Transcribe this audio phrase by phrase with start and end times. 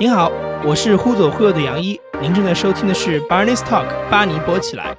[0.00, 0.30] 您好，
[0.64, 4.96] 我是忽左忽右的杨一，您正在收听的是 Barney's Talk，巴尼播起来。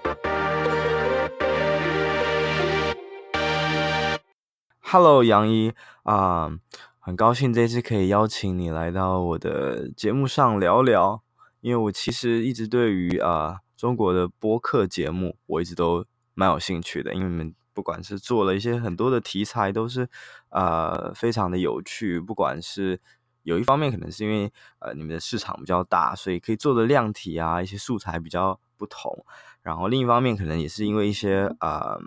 [4.80, 6.52] Hello，杨一啊
[7.00, 11.24] 很高兴这次可以邀请你来到我的节目上聊聊，
[11.62, 16.06] 因为我其实一直对于啊、中国的播客节目，我一直都
[16.36, 20.08] 蛮有兴趣的，因为你们不管是做了一些很多的题材，都是
[20.50, 23.00] 啊、非常的有趣，不管是。
[23.44, 29.26] 有一方面可能是因为呃你们的市场比较大，所以可以做的量体啊一些素材比较不同。
[29.62, 32.00] 然后另一方面可能也是因为一些呃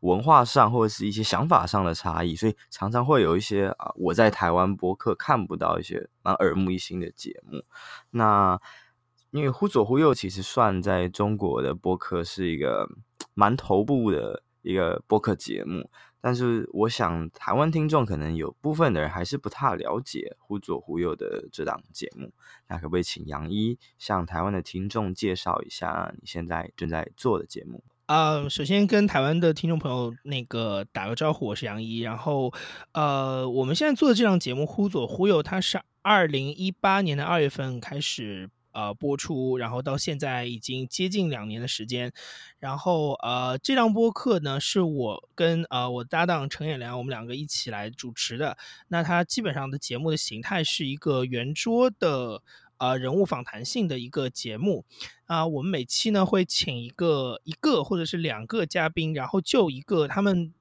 [0.00, 7.64] 文化上或者是一些想法上的差异，所以常常会有一些啊、我在台湾播客看不到一些蛮耳目一新的节目。
[8.10, 8.58] 那
[9.30, 12.88] 因为忽左忽右其实算在中国的播客是一个
[13.34, 15.90] 蛮头部的一个播客节目。
[16.20, 22.30] 但是我想，台湾听众可能有部分的人还是不太了解忽左忽右的这档节目。
[22.68, 27.82] 那可不可以请杨一向台湾的听众介绍一下你现在正在做的节目？
[28.06, 32.00] 呃，首先跟台湾的听众朋友那个打个招呼，我是杨一。
[32.00, 32.52] 然后，
[32.92, 38.50] 呃，我们现在做的这档节目《忽左忽右》，它是二零一八年的二月份开始。
[38.72, 42.12] 呃，播出，然后到现在已经接近两年的时间，
[42.58, 48.56] 然后呃，这档播客呢是我跟呃我搭档陈也良，我们两个一起来主持的。
[48.88, 52.42] 那它基本上的节目的形态是一个圆桌的
[52.78, 54.84] 呃人物访谈性的一个节目
[55.26, 60.52] 啊，我们每期呢会请一个一个或者是两个嘉宾，然后就一个他们。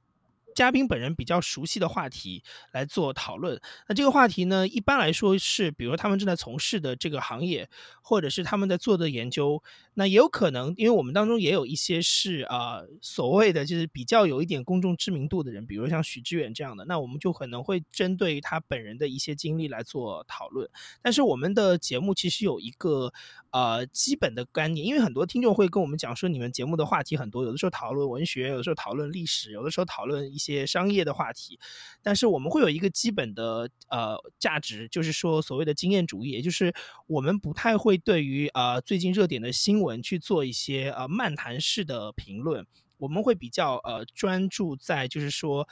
[0.55, 3.59] 嘉宾本人比较熟悉的话题来做讨论。
[3.87, 7.69] 那这个话题呢，一般来说是，比如他们正在从事的这个行业，
[8.01, 9.61] 或者是他们在做的研究。
[9.93, 20.69] 那也有可能，因为我们当中也有一些是啊、所谓的就是比较有一点公众知名度的人，比如像许知远这样的，那我们就可能会针对他本人的一些经历来做讨论。
[21.01, 23.11] 但是我们的节目其实有一个
[23.51, 31.59] 呃基本的观念，因为很多听众会跟我们讲说，你们节目的话题很多，有的时候讨论文学，有的时候讨论历史，有的时候讨论一些商业的话题。
[32.01, 36.73] 但是我们会有一个基本的呃价值，就是说所谓的经验主义，也就是
[37.05, 39.99] 我们不太会对于呃最近热点的新闻。
[40.01, 42.65] 去做一些呃漫谈式的评论，
[42.97, 45.67] 我们会比较呃专注在就是说，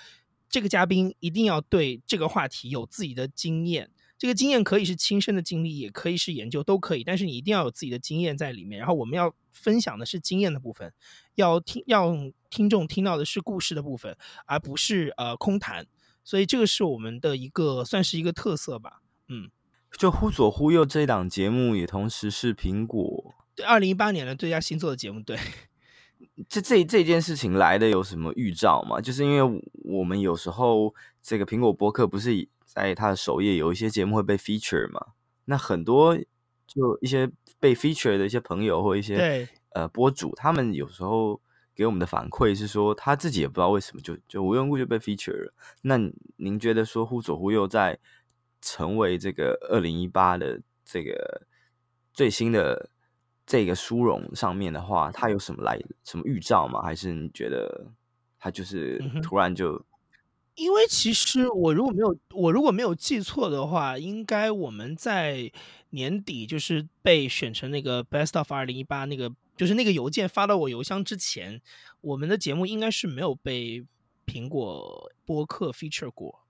[0.49, 7.03] 这个嘉宾一定要对这个话题有自己的经验，这个经验可以是亲身的经历，也可以是研究，都可以。
[7.03, 8.79] 但是你一定要有自己的经验在里面。
[8.79, 10.91] 然后我们要分享的是经验的部分，
[11.35, 12.13] 要听要
[12.49, 15.87] 听众听到的是故事的部分，而不是呃空谈。
[16.23, 19.01] 所以这个是我们的一个算是一个特色吧。
[19.29, 19.49] 嗯，
[19.97, 23.35] 就忽左忽右这一档节目也同时是苹果。
[23.55, 25.37] 对，二零一八年的最佳新作的节目，对，
[26.49, 28.99] 这这这件事情来的有什么预兆吗？
[28.99, 34.99] 就是因为我们有时候这个苹果播客不是在它的首页有一些节目会被 feature 嘛？
[35.45, 36.17] 那很多
[36.67, 41.39] 就一些被 feature 的一些朋友或一些对呃播主，他们有时候
[41.77, 45.53] 给我们的反馈是说，他自己也不知道为什么就就无缘无故就被 feature 了。
[45.83, 45.97] 那
[46.35, 47.97] 您觉得说忽左忽右在
[48.61, 51.43] 成为这个二零一八的这个
[52.11, 52.89] 最新的？
[53.49, 56.81] 这个殊荣上面的话，它有什么来什么预兆吗？
[56.81, 57.89] 还是你觉得
[58.37, 59.81] 他就是突然就？
[60.55, 65.49] 因为其实我如果没有我如果没有记错的话，应该我们在
[65.91, 71.61] 年底就是被选成那个 Best of 二零一八那个，就是那个邮件发到我邮箱之前，
[72.01, 73.85] 我们的节目应该是没有被
[74.25, 76.43] 苹果播客 feature 过。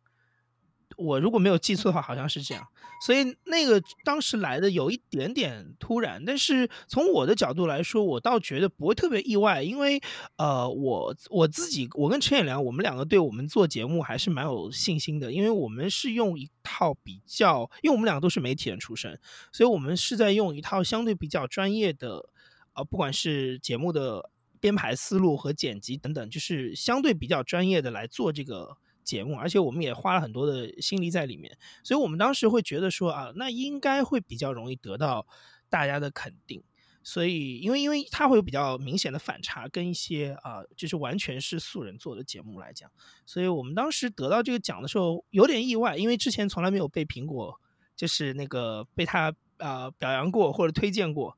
[0.95, 2.66] 我如果没有记错的话，好像是这样，
[3.06, 10.01] 所以那个当时来的有一点点突然，但是从我的角度来说，我倒觉得不会特别意外，因为
[10.38, 19.19] 呃，我我自己，我跟陈彦良，我们两个对我们做节目还是蛮有信心的，因为我们是用一套比较，因为我们两个都是媒体人出身，
[19.51, 22.29] 所以我们是在用一套相对比较专业的，
[22.77, 24.29] 呃，不管是节目的
[24.61, 28.77] 编排思路和剪辑等等，就是相对比较专业的来做这个。
[29.07, 35.25] 节目，而且我们也花了很多的心力在里面，所以我们当时会觉得说啊，那应该会比较容易得到
[35.69, 36.61] 大家的肯定。
[37.03, 42.91] 所以，因为因为它会有比较明显的反差，跟一些啊，就是完全是素人做的节目来讲，
[43.25, 47.57] 所以我们当时得到这个奖的时候有点意外，因为之前从来没有被苹果
[47.96, 51.37] 就是那个被他啊表扬过或者推荐过。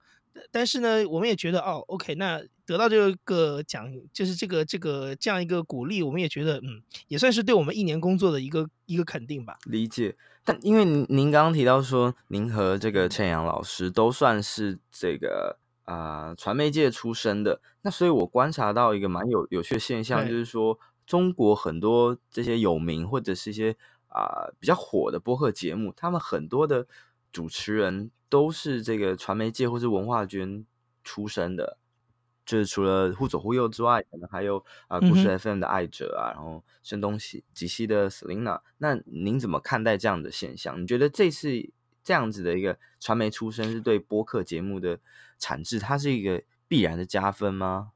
[0.51, 9.57] 但是呢，我们也觉得哦，OK，那得到这个奖，就是这个这个这样一个鼓励，我们也觉得嗯，也算是对我们一年工作的一个一个肯定吧。
[9.65, 10.15] 理解。
[10.45, 23.75] 但因为您您刚刚提到说，您和这个陈阳老师都算是这个啊、呃、传媒界出身的，那所以我观察到一个蛮有有趣的现象，就是说中国很多这些有名或者是一些
[24.07, 26.87] 啊、呃、比较火的播客节目，他们很多的
[27.31, 30.65] 主持人都是这个传媒界或是文化圈
[31.03, 31.77] 出身的，
[32.45, 38.61] 就是除了忽左忽右之外，可能还有啊、呃、故事 FM 的爱者啊，嗯、然后声东西极西的 Selina。
[38.77, 40.81] 那您怎么看待这样的现象？
[40.81, 41.49] 你觉得这次
[42.03, 44.99] 这样子的一个传媒出身是对播客节目的
[45.37, 47.91] 产制，它是一个必然的加分吗？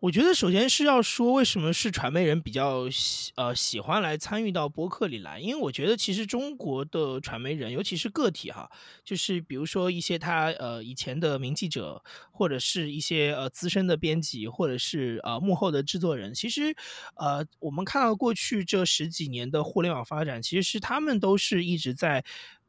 [0.00, 5.40] 我觉得首先是要说，为什么是传媒人比较喜呃喜欢来参与到播客里来？
[5.40, 8.70] 因为我觉得其实中国的传媒人，尤其是个体哈，
[9.02, 16.76] 就是比如说一些他呃以前的名记者，或者是一些呃资深的编辑，或者是呃幕后的制作人，其实
[17.14, 22.22] 呃我们看到过去这十几年的互联网发展，其实是他们都是一直在。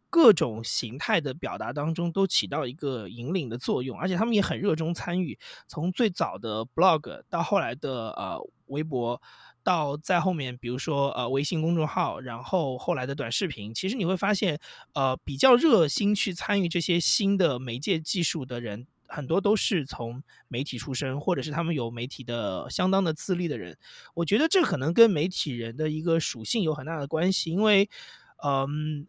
[0.09, 5.37] 各种形态的表达当中都起到一个引领的作用，而且他们也很热衷参与。
[5.67, 9.21] 从最早的 blog 到后来的呃微博，
[9.63, 14.57] 到在后面比如说呃微信公众号，然后后来的短视频，其实你会发现，
[14.93, 23.77] 呃比较热心去参与这些新的媒介技术的人，很多都是从媒体出身，或者是他们有媒体的相当的资历的人。
[24.13, 27.89] 我觉得这可能跟媒体人的一个属性有很大的关系，因为
[28.41, 29.05] 嗯。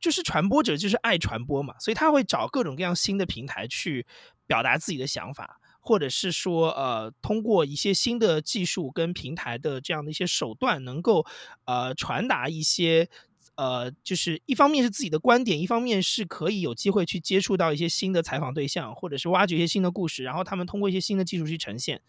[0.00, 4.06] 就是传播者就是爱传播嘛，所以他会找各种各样新的平台去
[4.46, 11.26] 表达自己的想法，或者是说，呃，通过一些新的技术跟平台的这样的一些手段，能够
[11.64, 13.08] 呃传达一些
[13.56, 22.00] 呃，就是一方面是自己的观点，一方面是可以有机会去接触到一些新的采访对象，或者是挖掘一些新的故事，然后他们通过一些新的技术去呈现。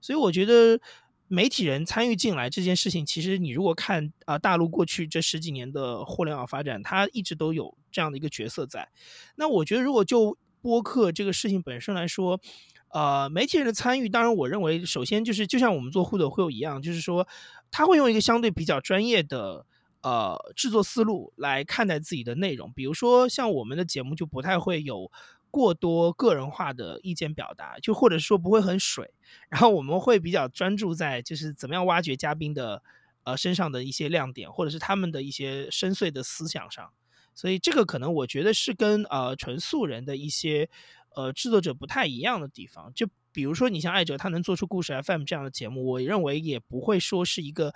[0.00, 0.80] 所以我觉得。
[1.28, 8.88] 媒体人参与进来这件事情，其实你如果看啊、大陆过去这十几年的互联网发展，它一直都有这样的一个角色在。
[9.36, 12.40] 那我觉得，如果就播客这个事情本身来说，
[12.88, 17.28] 呃，媒体人的参与，当然我认为，首先就是就像我们做互动会有一样，就是说
[17.70, 19.66] 他会用一个相对比较专业的
[20.02, 22.72] 呃制作思路来看待自己的内容。
[22.72, 25.10] 比如说像我们的节目就不太会有。
[25.50, 29.10] 过多个人化的意见表达，就或者说不会很水，
[29.48, 32.82] 然后我们会比较专注在就是怎么样挖掘嘉宾的
[33.24, 36.90] 呃身上的一些亮点，或者是他们的一些深邃的思想上，
[37.34, 40.68] 所以这个可能我觉得是跟呃纯素人的一些
[41.14, 42.92] 呃制作者不太一样的地方。
[42.94, 47.74] 就比如说你像艾哲，他能做出故事 FM 这样的节目，我认为也不会说是一个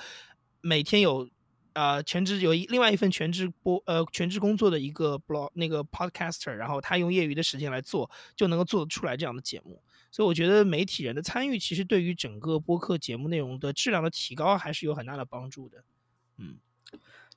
[0.60, 1.28] 每天有。
[1.74, 9.82] 呃，全职有一另外一份全职播呃全职工作的一个 blog 那个 podcaster，然后他用业余的时间来做，就能够做得出来这样的节目。
[10.10, 15.84] 所以我觉得媒体人的参与，其实对于整个播客节目内容的质量的提高，还是有很大的帮助的。
[16.36, 16.56] 嗯，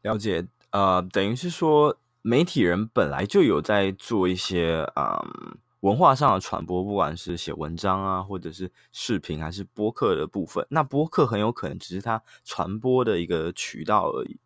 [0.02, 0.46] 了解。
[0.72, 4.86] 呃，等于是说媒体人本来就有在做一些。
[4.96, 14.40] 嗯文化上的传播，不管是写文章啊，或者是视频，还是播客的部分，那播客很有可能只是它传播的一个渠道而已，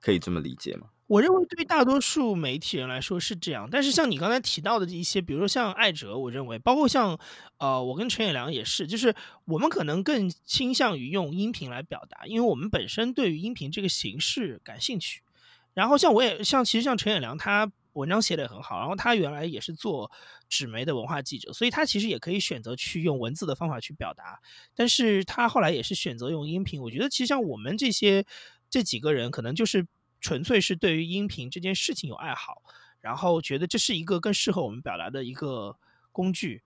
[0.00, 0.88] 可以这么理解吗？
[1.06, 7.16] 我认为对于大多数媒体人来说是这样，但是像你刚才提到的一些，比如说像艾哲，我认为包括像
[7.58, 9.14] 呃，我跟陈也良也是，就是
[9.44, 15.22] 我们可能更倾向于用音频来表达，因为我们本身对于音频这个形式感兴趣。
[15.74, 17.70] 然后像我也像，其实像陈也良他。
[17.94, 20.10] 文章写得很好，然后他原来也是做
[20.48, 24.40] 纸媒的文化记者，所以他其实也可以选择去用文字的方法去表达，
[24.74, 26.80] 但是他后来也是选择用音频。
[26.80, 28.24] 我觉得其实像我们这些
[28.70, 29.86] 这几个人，可能就是
[30.20, 32.62] 纯粹是对于音频这件事情有爱好，
[33.00, 35.76] 然后觉得这是一个更适合我们表达的一个
[36.12, 36.62] 工具。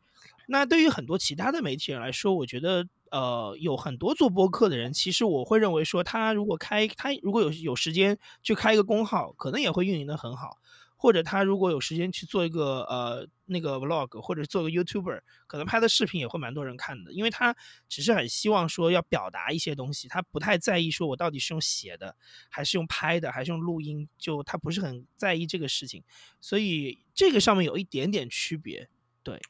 [0.49, 10.59] 那对于很多其他的媒体人来说，我觉得呃有很多做播客的人，其实我会认为说，他如果开他如果有有时间去开一个公号，可能也会运营得很好。
[10.97, 17.55] 或者他如果有时间去做一个呃那个 vlog，或者做个 YouTuber，可能拍的视频也会蛮多人看的，因为他
[17.89, 22.17] 只是很希望说要表达一些东西，他不太在意说我到底是用写的，
[22.49, 26.03] 还是用拍的，还是用录音，就他不是很在意这个事情，
[26.41, 28.89] 所以这个上面有一点点区别，
[29.23, 29.41] 对，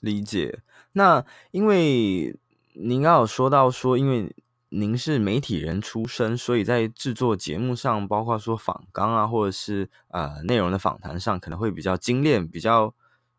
[0.00, 0.60] 理解。
[0.92, 2.38] 那因为
[2.74, 4.34] 您刚有说到说，因为。
[4.68, 12.92] 您是媒体人出身，所以在制作节目上，包括说访纲啊，或者是呃内容的访谈上，可能会比较精炼，比较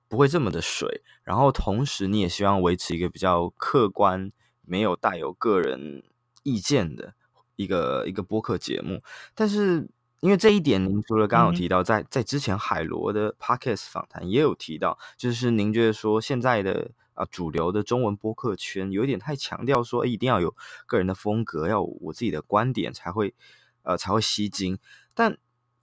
[0.07, 1.03] 不会这么的水。
[1.23, 4.31] 然后同时，你也希望维持一个比较客观，
[4.61, 6.01] 没有带有个人
[6.43, 7.13] 意见的
[7.57, 9.03] 一个一个播客节目。
[9.35, 9.89] 但是
[10.21, 16.91] 因为这一点，您除了刚刚有提到，在在之前海螺的 Podcast 访谈也有提到，就是您觉得说现在的。
[17.17, 20.55] 啊，主流的中文播客圈有点太强调说，一定要有
[20.85, 23.33] 个人的风格，要我自己的观点才会，
[23.81, 24.77] 呃，才会吸睛。
[25.15, 25.37] 但，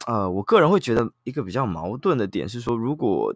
[0.06, 3.34] 呃，我个人会觉得一个比较矛盾的点是说，如果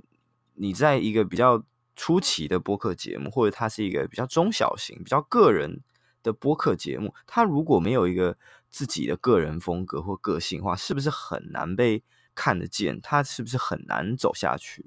[0.54, 1.64] 你在一个比较
[1.96, 5.82] 初期的播客节目，或者它是一个比较中小型、比较个人
[6.22, 8.36] 的播客节目，它如果没有一个
[8.70, 12.04] 自己的个人风格或个性化，是不是很难被
[12.36, 13.00] 看得见？
[13.00, 14.86] 他是不是很难走下去？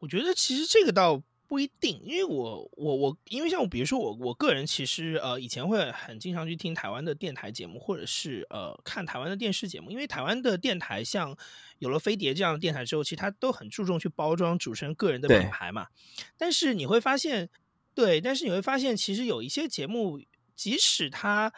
[0.00, 11.36] 我觉得其实这个倒不一定，因为我我我，因为像，比如说我我个人其实呃以前会很经常去听台湾的电台节目，或者是呃看台湾的电视节目，因为台湾的电台像
[11.78, 15.88] 有了飞碟这样的电台之后，其实它都很注重去包装主持人个人的品牌嘛。
[16.36, 17.48] 但是你会发现，
[17.94, 20.20] 对，但是你会发现，其实有一些节目，
[20.54, 21.52] 即使他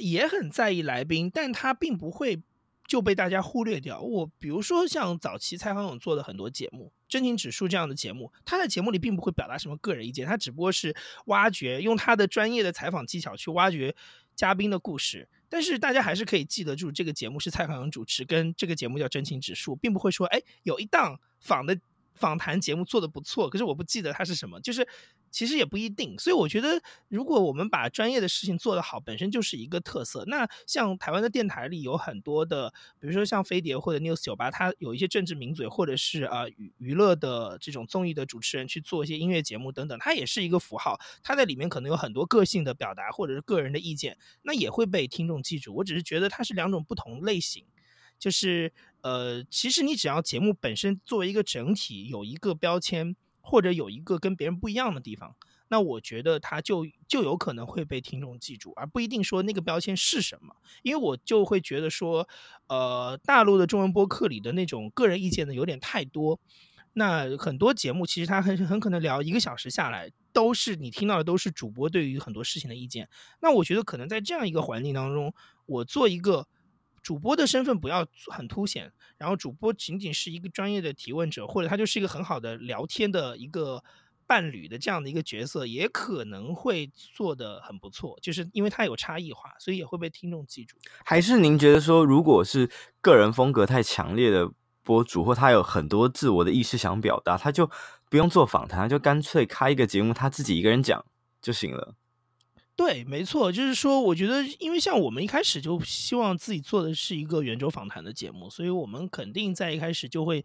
[0.00, 2.42] 也很在意来宾，但他并不会。
[2.86, 3.98] 就被大家忽略掉。
[4.02, 10.92] 我比如说像早期蔡康永做的很多节目，《真情指数》这样的节目，他在节目里并不会表达什么个人意见，他只不过是
[11.26, 13.94] 挖掘，用他的专业的采访技巧去挖掘
[14.34, 15.28] 嘉宾的故事。
[15.48, 21.78] 但是大家还是可以记得住，这个节目是蔡康永主持，跟这个节目叫《真情指数》，并不会说，哎，有一档访的
[22.14, 24.86] 访谈节目做得不错，可是我不记得它是什么，就是。
[25.34, 30.24] 其实也不一定，所以我觉得，如果我们把专业的事情做得好，本身就是一个特色。
[30.28, 45.74] 那像台湾的电台里有很多的，比如说像飞碟或者 News 酒吧，它有一些政治名嘴或者是啊娱娱乐的这种综艺的主持人去做一些音乐节目等等，它也是一个符号，它在里面可能有很多个性的表达或者是个人的意见，那也会被听众记住。
[45.74, 47.64] 我只是觉得它是两种不同类型，
[48.18, 53.16] 就是呃，其实你只要节目本身作为一个整体有一个标签。
[53.46, 55.36] 或者有一个跟别人不一样的地方，
[55.68, 60.56] 那我觉得他就就有可能会被听众记住，而不一定说那个标签是什么。
[60.82, 62.26] 因为我就会觉得说，
[62.68, 66.40] 呃，大陆的中文播客里的那种个人意见呢有点太多。
[66.94, 73.10] 那很多节目其实它很很可能聊一个小时下来，都是你听到的都是主播对于很多事情的意见。
[73.42, 75.34] 那我觉得可能在这样一个环境当中，
[75.66, 76.48] 我做一个。
[77.04, 83.84] 主播的身份不要很凸显，然后主播仅仅是一个专业的提问者，或者他就是一个很好的聊天的一个
[84.26, 88.18] 伴侣的这样的一个角色，也可能会做得很不错。
[88.22, 90.78] 就是因为他有差异化，所以也会被听众记住。
[91.04, 92.70] 还是您觉得说，如果是
[93.02, 94.50] 个人风格太强烈的
[94.82, 97.70] 播主，或他有很多自我的意识想表达，他就
[98.08, 101.04] 不用做访谈，就干脆开一个节目，他自己一个人讲
[101.42, 101.94] 就行了。
[102.76, 110.44] 对，没错，就是说，我觉得，因为像我们一开始就希望自己做的是一个圆桌访谈的节目，所以我们肯定在一开始就会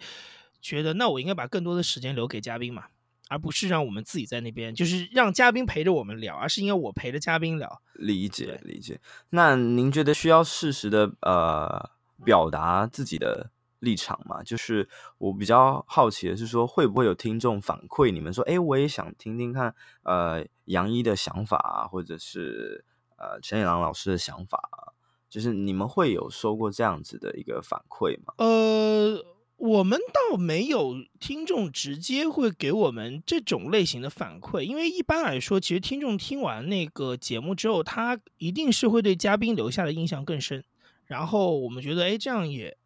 [0.62, 2.86] 觉得，那我应该把更多的时间留给嘉宾嘛，
[3.30, 7.82] 而不是让我们自己在那边，就是让嘉宾陪着我们聊，而是应该我陪着嘉宾聊。
[7.94, 9.00] 理解，理解。
[9.32, 11.90] 那您觉得需要适时的呃
[12.24, 13.50] 表达自己的？
[13.80, 14.86] 立场嘛，就是
[15.20, 22.86] 我比较好奇的是说，会不会有听众反馈你们说，哎，我也想听听看，呃，杨一的想法，或者是
[23.18, 24.94] 呃陈也郎老师的想法，
[25.30, 28.34] 就是你们会有收过这样子的一个反馈吗？
[28.38, 29.24] 呃，
[29.58, 40.64] 我们倒没有听众直接会给我们这种类型的反馈，因为一般来说，其实听众听完那个节目之后，他一定是会对嘉宾留下的印象更深，
[41.06, 42.78] 然后我们觉得，哎，这样也。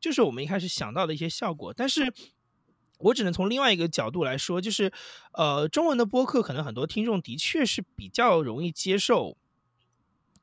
[0.00, 2.14] 就是我们一开始想到的一些效果，但是
[2.98, 4.92] 我只能从另外一个角度来说，就是，
[5.32, 9.36] 呃，中文的播客可能很多听众的确是比较容易接受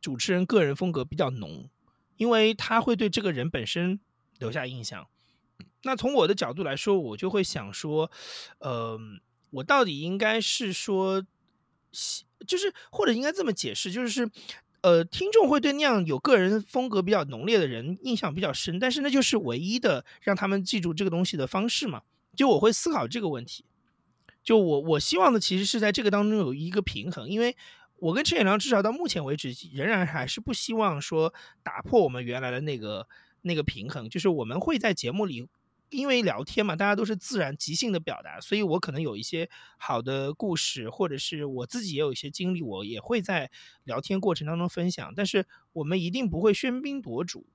[0.02, 1.70] 主持人个人风格比较浓，
[2.18, 4.00] 因为他会对这个人本身
[4.40, 5.08] 留下印象。
[5.84, 8.10] 那从我的角度来说，我就会想说，
[8.60, 9.00] 呃，
[9.52, 11.24] 我到底应该是说，
[12.48, 14.30] 就是或者应该这么解释，就是。
[14.82, 22.04] 呃，听众会对那样有个人风格比较浓烈的人印象比较深，但是那就是唯一的让他们记住这个东西的方式嘛。
[22.36, 23.66] 就我会思考这个问题，
[24.44, 27.56] 就我我希望的其实是在这个当中有一个平衡，因为
[27.98, 33.08] 我跟陈远良至少到目前为止仍然还是不希望说打破我们原来的那个
[33.42, 35.48] 那个平衡，就是我们会在节目里。
[35.92, 43.52] 因为聊天嘛，大家都是自然即兴的表达，所以我可能有一些好的故事，或者是我自己也有一些经历，我也会在
[43.84, 45.14] 聊天过程当中分享。
[45.16, 47.46] 但是我们一定不会喧宾夺主，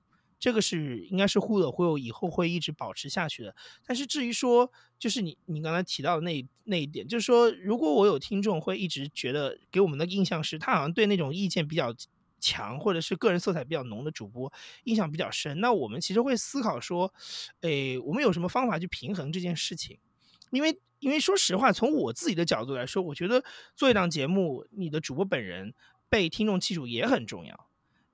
[0.41, 3.55] 这个是应该是忽左忽有以后会一直保持下去的。
[3.85, 4.69] 但是至于说，
[4.99, 11.95] 就是你你刚才提到的那那一点，就是说，如果我有听众会一直觉得给我们的印象是他好像对那种意见比较。
[12.43, 14.51] 强或者是个人色彩比较浓的主播
[14.85, 17.13] 印象比较深，那我们其实会思考说，
[17.59, 19.99] 诶，我们有什么方法去平衡这件事情？
[20.49, 23.43] 因为，因为说实话，从我自己的角度来说，我觉得
[23.75, 25.75] 做一档节目，你的主播本人
[26.09, 27.67] 被听众记住也很重要。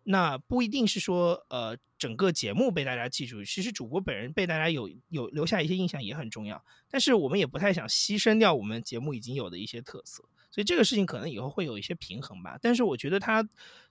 [0.09, 6.63] 那不一定是说，呃，整个节目被大家记住，其实主播本人被大家有有留下一些印象也很重要。
[6.89, 12.57] 但是我们也不太想牺牲掉我们节目已经有的一些特色，所以这个事情可能以后会有一些平衡吧。
[12.61, 13.47] 但是我觉得它。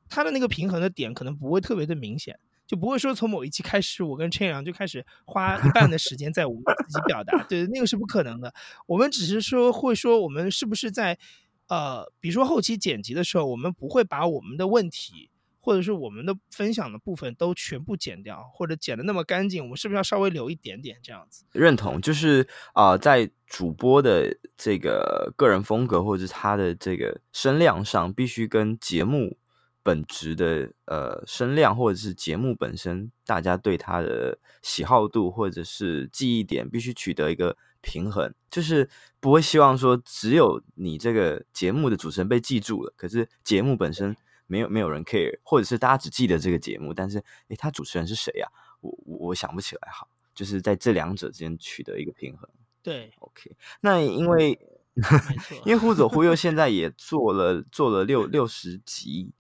[0.09, 8.55] 他的那个平衡的点可能不会特别的明显，就不会说从某一期开始，我跟陈阳就开始花一半的时间在我们自己表达，对，那个是不可能的。
[8.87, 11.19] 我们只是说会说，我们是不是在
[11.67, 15.29] 呃，比如说后期剪辑的时候，我们不会把我们的问题
[15.67, 21.45] 或者是我们的分享的部分都全部剪掉，或者剪的那么干净，我们是不是要稍微留一点点这样子？
[21.51, 29.37] 认同，就是啊、在主播的这个个人风格或者是他的这个声量上，必须跟节目。
[29.83, 44.17] 本质的呃声量，或者是节目本身，大家对他的喜好度或者是记忆点，必须取得一个平衡，就是不会希望说只有你这个节目的主持人被记住了，可是节目本身
[44.47, 48.49] 没有没有人 care，或者是大家只记得这个节目，但是诶，他主持人是谁呀？
[48.81, 52.49] 我我想不起来，好，就是在这两者之间取得一个平衡。
[52.83, 54.59] 对，OK，那因为
[55.65, 59.33] 因为忽左忽右现在也做了做了六六十集。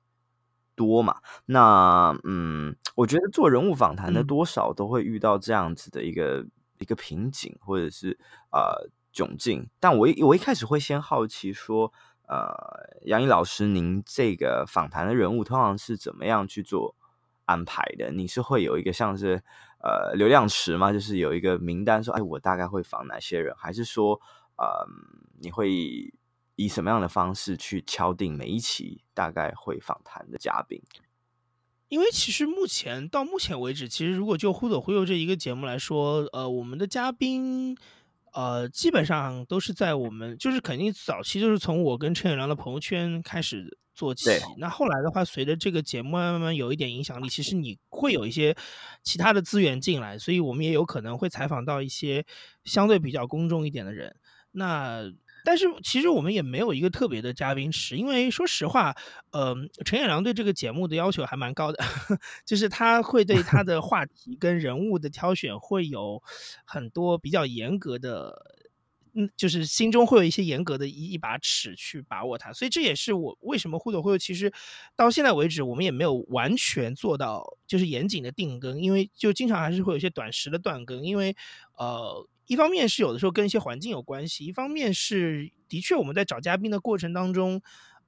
[0.79, 1.23] 多嘛？
[1.47, 8.19] 那嗯，我觉得做人物访谈的多少都会遇到这样子的一个、嗯、一个瓶颈，或者是
[8.53, 9.71] 呃窘境。
[9.81, 11.91] 但我一我一开始会先好奇说，
[12.26, 12.54] 呃，
[13.04, 16.95] 杨毅老师，您这个访谈的人物通常是怎么样去做
[17.45, 18.11] 安排的？
[18.12, 19.42] 你是会有一个像是
[19.83, 20.92] 呃流量池吗？
[20.92, 23.54] 就是有一个名单说，哎，我大概会访哪些人？
[23.56, 24.21] 还是说，
[24.56, 24.87] 呃，
[25.40, 26.12] 你会？
[26.59, 30.80] 以什么样的方式去敲定每一期大概会访谈的嘉宾？
[31.88, 37.76] 因为其实目前到目前为止，其实如果就《忽左忽右》这一个节目来说，呃，我们的嘉宾，
[38.37, 44.28] 呃，基本上都是在我们就是肯定早期就是从我跟陈友良的朋友圈开始做起。
[44.59, 48.55] 那后来的话，随着这个节目慢慢慢慢有一点影响力，其实你会有一些
[49.02, 52.23] 其他的资源进来，所以我们也有可能会采访到一些
[52.64, 54.14] 相对比较公众一点的人。
[54.52, 55.00] 那
[55.47, 58.93] 但是其实我们也没有一个特别的嘉宾池，因为说实话，
[59.31, 61.79] 呃，陈远良对这个节目的要求还蛮高的，
[62.45, 66.21] 就是他会对他的话题跟人物的挑选会有
[66.65, 68.57] 很多比较严格的，
[69.15, 74.53] 嗯，就是心中会有一些严格的一一把尺去把握它，所以这也是我为什么忽左忽右，其实
[74.97, 81.37] 到现在为止我们也没有完全做到就是严谨的定更，因为就经常还是会有一些短时的断更，因为
[81.76, 82.26] 呃。
[82.47, 87.61] 一方面是有的时候跟一些环境有关系，一方面是的确我们在找嘉宾的过程当中，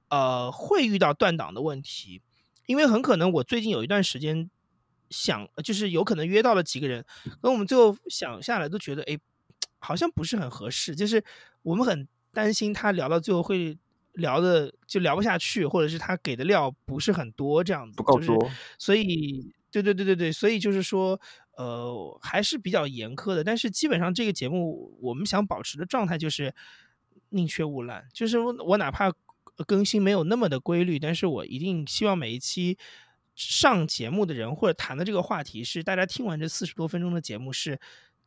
[0.07, 2.21] 呃，会遇到断档的问题，
[2.65, 4.49] 因为很可能我最近有一段时间
[5.09, 7.05] 想，就是有可能约到了几个人，
[7.43, 9.19] 那我们最后想下来都觉得，哎，
[9.79, 11.21] 好像不是很合适，就是
[11.61, 13.77] 我们很担心他聊到最后会
[14.13, 21.19] 聊的就聊不下去，或者是他给的料不是很多这样子，不够多，就是，所以，对对对对对，所以就是说。
[21.59, 26.55] 呃，还是比较严苛的，但是基本上这个节目我们想保持的状态就是
[27.31, 29.11] 宁缺毋滥，就是我哪怕
[29.67, 32.77] 更新没有那么的规律，但是我一定希望每一期
[33.35, 37.77] 上节目的人或者谈的这个话题是大家听完这四十多分钟的节目是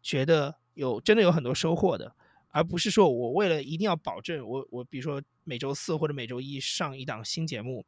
[0.02, 2.14] 觉得有真的有很多收获的，
[2.48, 7.82] 而不是说我为了一定要保证我我比如说每周四或者每周一上一档新节目，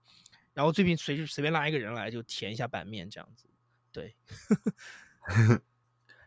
[0.54, 3.46] 然后最近随随便拉一个人来就填一下版面这样子，
[3.92, 4.14] 对。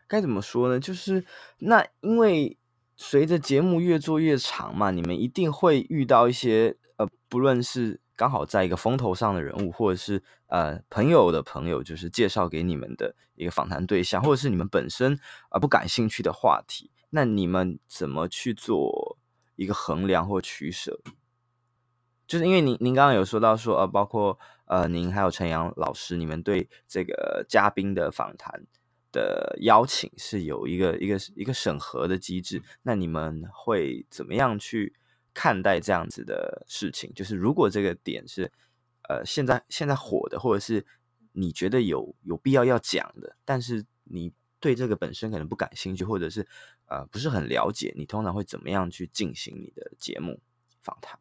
[0.08, 0.80] 该怎么说呢？
[0.80, 1.24] 就是
[1.58, 2.56] 那因为
[2.96, 15.20] 随着节目越做越长嘛，你们一定会遇到一些呃，不论是刚好在一个风头上的人物，或者是呃朋友的朋友，就是介绍给你们的一个访谈对象，或者是你们本身啊、
[15.52, 19.18] 呃、不感兴趣的话题，那你们怎么去做
[19.56, 21.00] 一个衡量或取舍？
[22.26, 28.64] 就是因为您您刚刚有说到说呃，包括呃您还有陈阳老师，你们对这个嘉宾的访谈。
[29.18, 34.94] 的邀请是有一个一个一个审核的机制，那你们会怎么样去
[35.34, 37.12] 看待这样子的事情？
[37.14, 38.52] 就是如果这个点是
[39.08, 40.86] 呃现在现在火的，或者是
[41.32, 46.46] 你觉得有有必要要讲的，但是你对这个本身可能不感兴趣，或者是
[46.86, 50.40] 呃不是很了解，你通常会怎么样去进行你的节目
[50.80, 51.18] 访谈？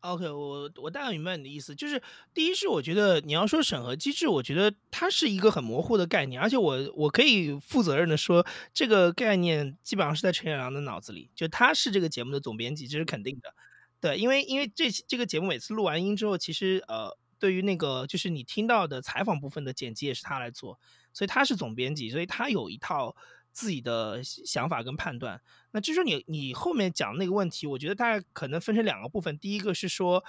[0.00, 2.00] OK，我我大概明白你的意思，就是
[2.32, 13.52] 第一是我觉得你要说审核机制，我觉得它是一个很模糊的概念，而且我我可以负责任的说，这个概念基本上是在陈远良的脑子里，就他是这个节目的总编辑，这是肯定的，
[14.00, 20.78] 对，因为因为这这个节目每次录完音之后，其实呃，对于那个就是你听到的采访部分的剪辑也是他来做，
[21.12, 23.16] 所以他是总编辑，所以他有一套。
[23.58, 25.42] 自己的想法跟判断，
[25.72, 29.36] 那就是说你你后面讲那个问题，我觉得大概可能分成两个部分。
[29.36, 30.22] 第一个是说，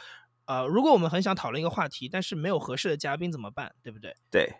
[0.45, 4.15] 呃，如果我们很想讨论一个话题，但是没有合适的嘉宾怎么办，对不对？
[4.31, 4.55] 对。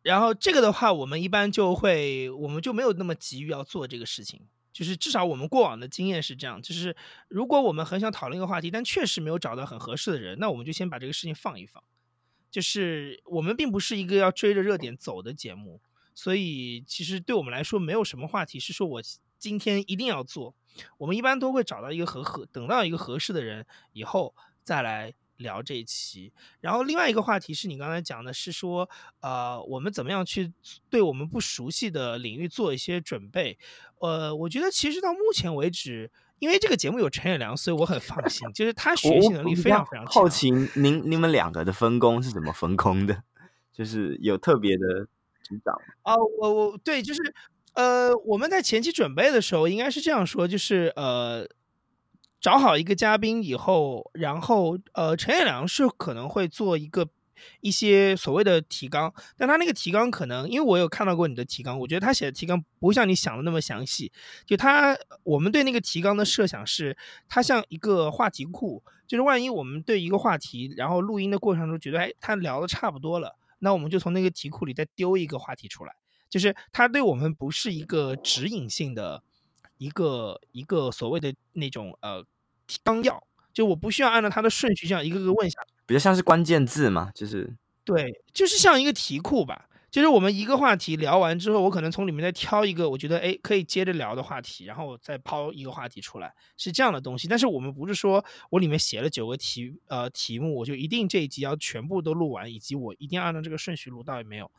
[0.00, 4.48] 然后这个的话，我们一般就会，我们就没有那么急于要做这个事情。
[4.72, 6.96] 就是至少我们过往的经验是这样，就是
[7.28, 11.82] 如果我们很想讨论一个话题，但确实没有找到很合适的人，那我们就先把这个事情放一放。
[12.50, 15.82] 就是我们并不是一个要追着热点走的节目。
[16.22, 19.02] 所以，其实对我们来说，没有什么话题是说我
[19.38, 20.54] 今天一定要做。
[20.98, 26.30] 我们一般都会找到一个合合，等到一个合适的人以后再来聊这一期。
[26.60, 28.86] 然后另外一个话题是你刚才讲的，是说
[29.20, 30.52] 呃，我们怎么样去
[30.90, 33.58] 对我们不熟悉的领域做一些准备。
[34.00, 40.12] 呃，我觉得其实到目前为止，因为这个节目有陈远良，所以我很放心，就是他学习能力非常非常强。
[40.12, 43.22] 好奇您你们两个的分工是怎么分工的？
[43.72, 45.08] 就是有特别的
[45.50, 47.20] 组长哦，我我对，就是。
[47.74, 51.48] 呃，我们在前期准备的时候，应该是这样说，就是呃，
[52.40, 57.08] 找好一个嘉宾以后，然后呃，陈也良是可能会做一个
[57.60, 64.10] 一些所谓的提纲，但他那个提纲可能，因为我有看到过你的提纲，我觉得他写的提纲不像你想的那么详细。
[64.44, 75.94] 就他，我们对那个提纲的设想是，它像一个话题库，就是万一我们对一个话题，然后录音的过程中觉得，哎，他聊的差不多了，那我们就从那个题库里再丢一个话题出来。
[76.28, 79.22] 就是它对我们不是一个指引性的
[79.78, 82.24] 一个一个所谓的那种呃
[82.84, 89.69] 纲要，就我不需要按照它的顺序这样一个个问下，比较像是关键字嘛，就是对，就是像一个题库吧。
[89.90, 97.26] 就是我们一个话题聊完之后，我可能从里面再挑一个我觉得哎可以接着聊的话题，然后再抛一个话题出来，是这样的东西。
[97.26, 104.50] 但是我们不是说我里面写了九个题呃题目，我就一定这一集要全部都录完，以及我一定要按照这个顺序录，倒也没有。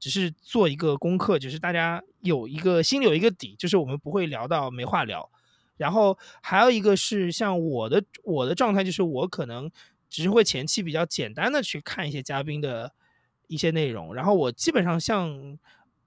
[0.00, 5.30] 只是做一个功课，就是大家有一个心里有一个底，就是我们不会聊到没话聊。
[5.76, 9.70] 然后还有一个是像我的我的状态，就是我可能
[10.08, 12.92] 只是会前期比较简单的去看一些嘉宾的
[13.50, 15.58] 一些内容，然后我基本上像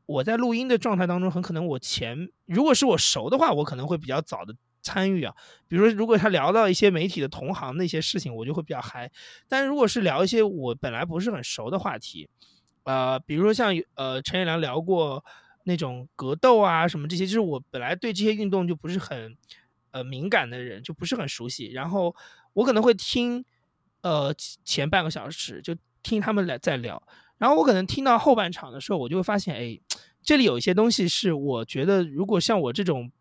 [0.05, 5.35] 我在录音的状态当中，很可能我前如果是我熟的话，我可能会比较早的参与啊。
[5.67, 9.11] 比如说如果他聊到一些媒体的同行那些事情，我就会比较嗨。
[9.49, 12.29] 但如果是聊一些我本来不是很熟的话题，
[12.83, 15.21] 呃，比如说像呃陈也良聊过
[15.65, 19.35] 那种格斗啊什么这些，就是我本来对这些运动就不是很
[19.91, 21.71] 呃敏感的人，就不是很熟悉。
[21.73, 22.15] 然后
[22.53, 23.43] 我可能会听
[23.99, 27.01] 呃前半个小时，就听他们来在聊。
[27.37, 29.79] 然后我可能听到后半场的时候，我就会发现，哎，
[30.21, 33.11] 这里有一些东西是我觉得，如果像我这种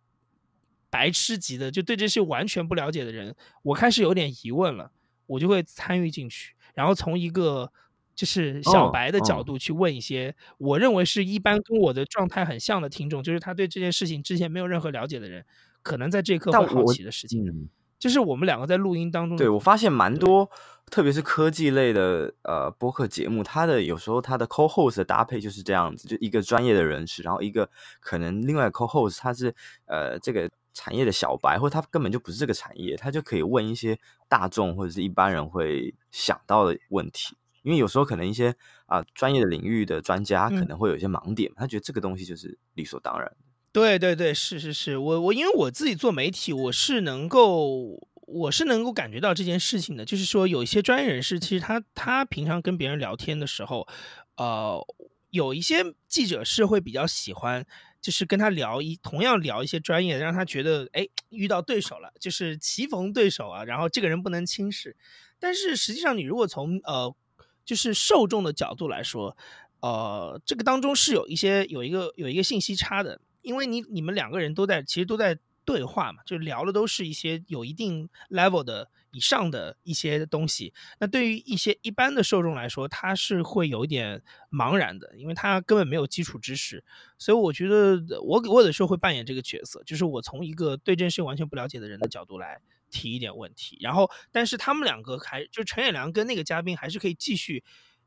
[0.91, 4.91] 白痴级的，就对这些完全不了解的人，我开始有点疑问了，
[5.27, 7.73] 我就会参与进去，然后从一个。
[8.15, 15.43] 就是小白的角度去问一些我认为是一般跟我的状态很像的听众，就是他对这件事情之前没有任何了解的人，
[15.81, 17.43] 可能在这一刻会好奇的事情。
[17.49, 20.51] 嗯，就是我们两个在录音当中，对，我发现蛮多，
[20.93, 27.67] 特别是科技类的呃播客节目，它的有时候它的 co-host 的搭配就是这样子，就一个专业的人士，然后一个
[27.99, 29.55] 可能另外 co-host 他是
[29.87, 37.35] 呃这个产业的小白，或者他根本就不是这个产业，他就可以问一些大众或者是一般人会想到的问题。
[37.63, 38.51] 因为有时候可能一些
[38.85, 43.33] 啊、呃、专业的领域的专家可能会有一些盲点，嗯，他觉得这个东西就是理所当然。
[43.73, 47.99] 对对对，是是是，我我因为我自己做媒体，我是能够
[48.33, 53.87] 我是能够感觉到这件事情的，就是说有一些专业人士，其实他他平常跟别人聊天的时候，
[54.37, 54.81] 呃，
[55.31, 57.65] 有一些记者是会比较喜欢，
[58.01, 64.97] 就是跟他聊一同样聊一些专业，让他觉得哎遇到对手了，就是棋逢对手啊，然后这个人不能轻视。
[65.39, 67.15] 但是实际上，你如果从呃。
[67.65, 69.37] 就是受众的角度来说，
[69.83, 80.73] 呃，这个当中是有一些有一个有一个信息差的，因为你你们两个人都在其实都在对话嘛，就聊的都是一些有一定 level 的以上的一些东西。
[80.99, 86.85] 那对于一些一般的受众来说，他是会有一点茫然的，因为他根本没有基础知识。
[87.19, 92.61] 所以我觉得我我有的时候会扮演这个角色，就是我从一个对这件事完全不了解的人的角度来。
[92.95, 97.65] 提一点问题，然后，但是他们两个还就陈也良跟那个嘉宾还是可以继续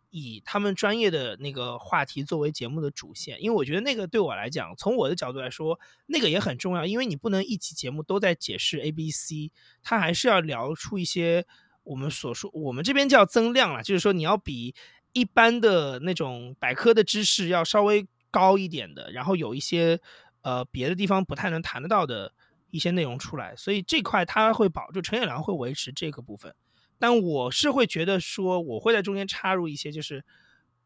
[0.09, 9.51] 以他们专业的那个话题作为节目的主线，因为我觉得那个对我来讲，从我的角度来说，那个也很重要，因为你不能一期节目都在解释 A、B、C，
[9.83, 11.45] 他还是要聊出一些
[11.83, 14.73] 我们所说我们这边叫增量了，就是说你要比
[15.13, 19.99] 一般的那种百科的知识要稍微高一点的，然后有一些
[20.41, 22.33] 呃别的地方不太能谈得到的。
[22.71, 26.53] 一些内容出来，所以这块他会保，就陈也良会维持这个部分，
[26.99, 30.23] 但我是会觉得说，我会在中间插入一些，就是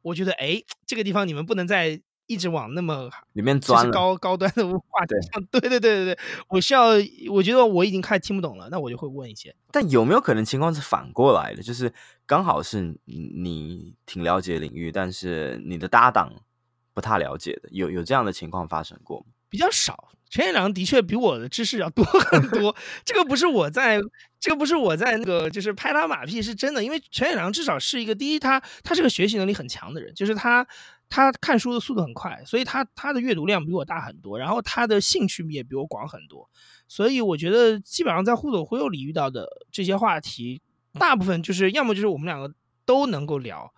[0.01, 6.19] 我觉得，哎，这个地方你们不能再一直往那么里面钻高高端的话题上， 对对对对对，
[6.49, 6.89] 我需要，
[7.31, 9.55] 我觉得我已经开始听不懂了，那我就会问一些。
[9.71, 11.91] 但有没有可能情况是反过来的，就是
[12.25, 16.33] 刚好是你挺了解领域，但是你的搭档
[16.93, 19.25] 不太了解的，有有这样的情况发生过吗？
[19.49, 20.09] 比较少。
[20.29, 23.99] 陈也良的确比我的知识要多很 多，这个不是我在，
[24.39, 26.83] 这个不是我在那个就是拍他马屁，是真的。
[26.83, 30.67] 因为陈也良至少是一个第一，他他是个学习能力很强的人，就是他
[31.09, 36.47] 他看书的速度很快，所以他他的阅读量比我大很多，然后他的兴趣也比我广很多，
[36.87, 40.61] 所以我觉得基本上在互左互右里遇到的这些话题，
[40.99, 42.53] 大部分就是要么就是我们两个
[42.85, 43.73] 都能够聊，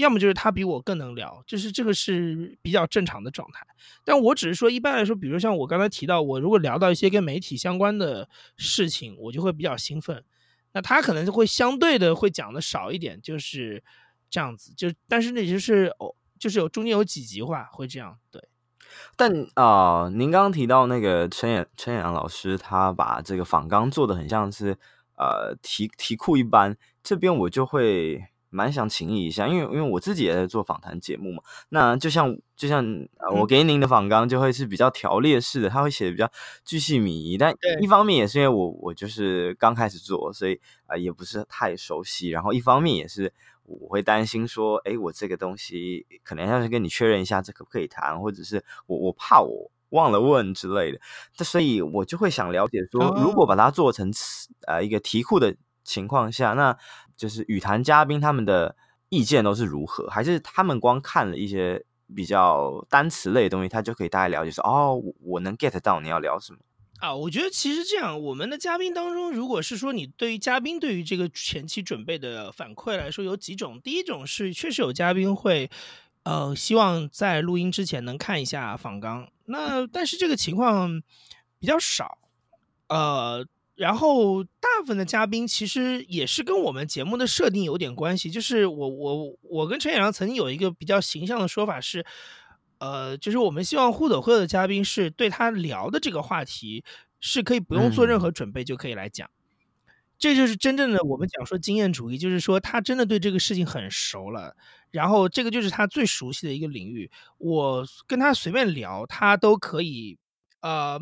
[0.00, 3.66] 要么就是他比我更能聊，就是这个是比较正常的状态。
[4.04, 10.24] 但我只是说，一般来说，比如像我刚才提到，我如果聊到一些跟媒体相关的事情，我就会比较兴奋。
[10.72, 13.82] 那他可能就会相对的会讲的少一点，就是
[14.28, 14.74] 这样子。
[14.76, 16.14] 就但是那就是哦。
[16.40, 18.42] 就是有中间有几集话会这样，对。
[19.14, 24.78] 但啊、您刚刚提到那个陈衍陈衍阳老师，他把这个访纲做的很像是
[25.18, 31.42] 呃题题库一般，这边我就会蛮想请你一下，因为因为我自己也在做访谈节目嘛。
[31.70, 32.84] 那就像就像
[33.18, 36.30] 呃我给您的访纲就会是比较条列式的，他会写的比较
[36.64, 40.54] 巨细靡遗，但一方面也是因为我我就是刚开始做，所以
[40.86, 43.32] 啊、呃、也不是太熟悉，然后一方面也是。
[43.64, 50.98] 我会担心说，哎，我这个东西可能要是跟你确认一下，这可不可以谈，或者是我我怕我忘了问之类的，
[51.34, 54.10] 这所以我就会想了解说，如果把它做成
[54.66, 56.76] 呃一个题库的情况下，那
[57.20, 58.74] 就是与谈嘉宾他们的
[59.10, 61.84] 意见都是如何，还是他们光看了一些
[62.16, 66.58] 比较单词类的东西，他就可以大概了解说，哦，我能 get 到你要聊什么。
[67.00, 73.78] 啊，我觉得其实这样，我们的嘉宾当中，如果是说你对于嘉宾对于这个前期准备的反馈来说，有几种。
[73.82, 75.70] 第一种是确实有嘉宾会，
[76.22, 79.28] 呃，希望在录音之前能看一下访纲。
[79.44, 81.02] 那但是这个情况
[81.58, 82.18] 比较少，
[82.88, 83.46] 呃，
[83.80, 88.30] 然后大部分的嘉宾其实也是跟我们节目的设定有点关系。
[88.30, 92.04] 就是我我我跟陈衍阳曾经有一个比较形象的说法是。
[92.82, 96.82] 呃，就是我们希望互走会的嘉宾是对他聊的这个话题
[97.20, 99.28] 是可以不用做任何准备就可以来讲，
[99.86, 104.56] 嗯、这就是真正的我们讲说经验主义，就是说他真的对这个事情很熟了，
[104.90, 110.16] 然后这个就是他最熟悉的一个领域，我跟他随便聊，他都可以
[110.60, 111.00] 呃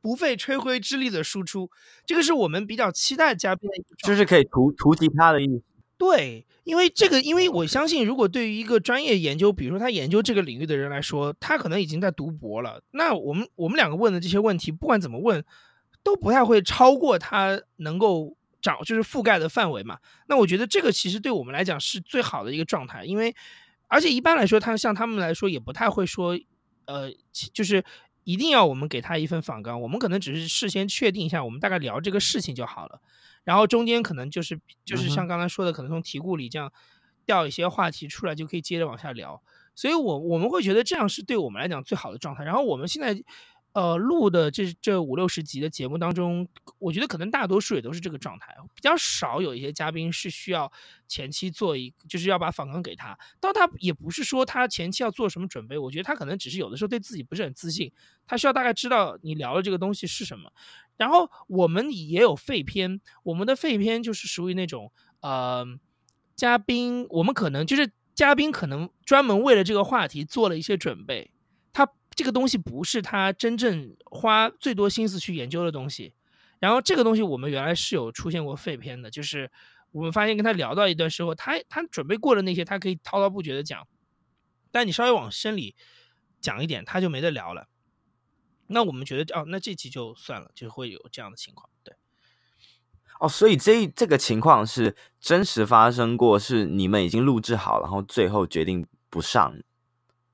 [0.00, 1.70] 不费吹灰之力的输出，
[2.06, 5.62] 这个是我们比较期待嘉宾的，就是可以图图其他的意思。
[5.96, 12.80] 对，因为这个，因为我相信，如果对于一个专业研究，比如说他研究这个领域的人来说，他可能已经在读博了。
[12.92, 15.44] 那我们我们两个问的这些问题，不管怎么问，
[16.04, 19.98] 都不太会超过他能够找，就是覆盖的范围嘛。
[20.28, 23.34] 那我觉得这个其实对我们来讲是最好的一个状态，因为
[23.88, 26.38] 而且一般来说，他像他们来说也不太会说，
[26.84, 27.10] 呃，
[27.52, 27.84] 就是
[28.28, 33.00] 一定要我们给他一份访纲，我们可能只是事先确定一下，我们大概聊这个事情就好了。
[33.42, 36.70] 然后中间可能就是就是像刚才说的，可能从题库里这样
[37.24, 39.42] 调一些话题出来，就可以接着往下聊。
[39.74, 42.44] 所以我我们会觉得这样是对我们来讲最好的状态。
[42.44, 43.18] 然后我们现在
[43.78, 46.48] 呃录的这这五六十集的节目当中，
[46.80, 50.72] 我觉得可能大多数也都是这个状态，比较少有一些嘉宾是需要
[51.06, 53.16] 前期做一就是要把访纲给他。
[53.38, 57.92] 但他也不是说他前期要做什么准备，我觉得他可能只是有的时候对自己不是很自信，
[58.26, 60.52] 他需要大概知道你聊的这个东西是什么。
[60.96, 65.64] 然后我们也有废片，我们的废片就是属于那种，呃，
[66.34, 71.30] 嘉宾，我们可能就是嘉宾可能专门为了这个话题做了一些准备，
[72.18, 76.14] 这个东西不是他真正花最多心思去研究的东西。
[76.58, 79.52] 然后这个东西我们原来是有出现过废片的，就是
[79.92, 83.86] 我们发现跟他聊到一段时候，他他准备过的那些，他可以滔滔不绝的讲，
[84.72, 85.76] 但你稍微往深里
[86.40, 87.68] 讲一点，他就没得聊了。
[88.66, 91.94] 那我们觉得哦，那这期就算了，就会有这样的情况，对。
[93.20, 99.56] 哦，所以这这个情况是真实发生过，是你们已经录制好，然后最后决定不上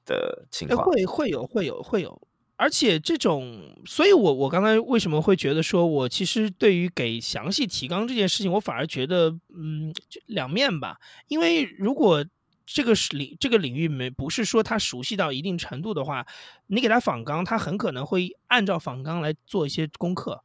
[0.04, 0.84] 的情况。
[0.84, 12.24] 会会有会有会有，而且这种，所以我我刚才为什么会觉得说，我其实对于给详细提纲这件事情，我反而觉得嗯，就两面吧，因为如果。
[12.66, 16.26] 这个是领这个领域没不是说他熟悉到一定程度的话，
[16.66, 20.42] 你给他仿纲，他很可能会按照仿纲来做一些功课。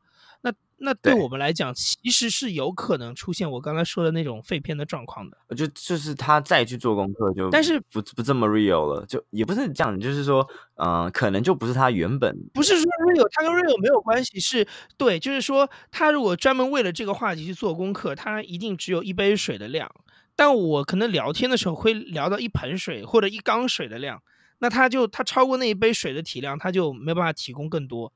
[0.80, 5.38] 那那对我们来讲，其实是有可能出现我刚才说的那种废片的状况的。
[5.56, 19.92] 就就是他再去做功课，就但是不不这么 real 了，就也不是这样，就是说，嗯、呃，可能就不是他原本不是说 real，他跟 real 没有关系，是对，就是说他如果专门为了这个话题去做功课，他一定只有一杯水的量。
[20.36, 24.24] 但我可能聊天的时候会聊到一盆水或者一缸水的量，
[24.60, 28.14] 那他就他超过那一杯水的体量，他就没办法提供更多。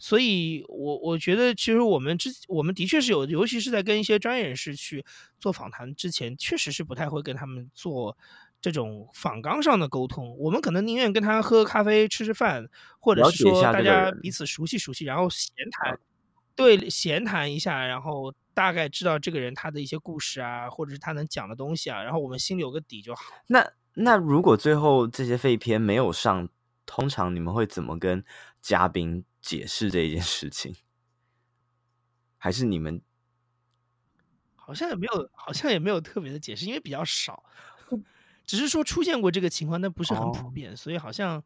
[0.00, 5.04] 所以我，我我觉得其实我们之我们的确是有，尤其是在跟一些专业人士去
[5.38, 8.16] 做访谈之前，确实是不太会跟他们做
[8.62, 10.34] 这种访纲上的沟通。
[10.38, 12.66] 我们可能宁愿跟他喝咖啡、吃吃饭，
[12.98, 15.98] 或者是说大家彼此熟悉熟悉，然后闲谈。
[16.56, 23.22] 对，闲谈一下，然后大概知道这个人他的一些故事啊，或者是他能讲的东西啊，然后我们心里有个底就好。
[23.46, 26.48] 那那如果最后这些废片没有上，
[26.84, 28.22] 通常你们会怎么跟
[28.60, 30.74] 嘉宾解释这一件事情？
[32.42, 33.02] 还是你们
[34.54, 37.44] 好像也没有，好像也没有特别的解释，因为比较少，
[38.46, 41.42] 只是说出现过这个情况，但不是很普遍，哦、所以好像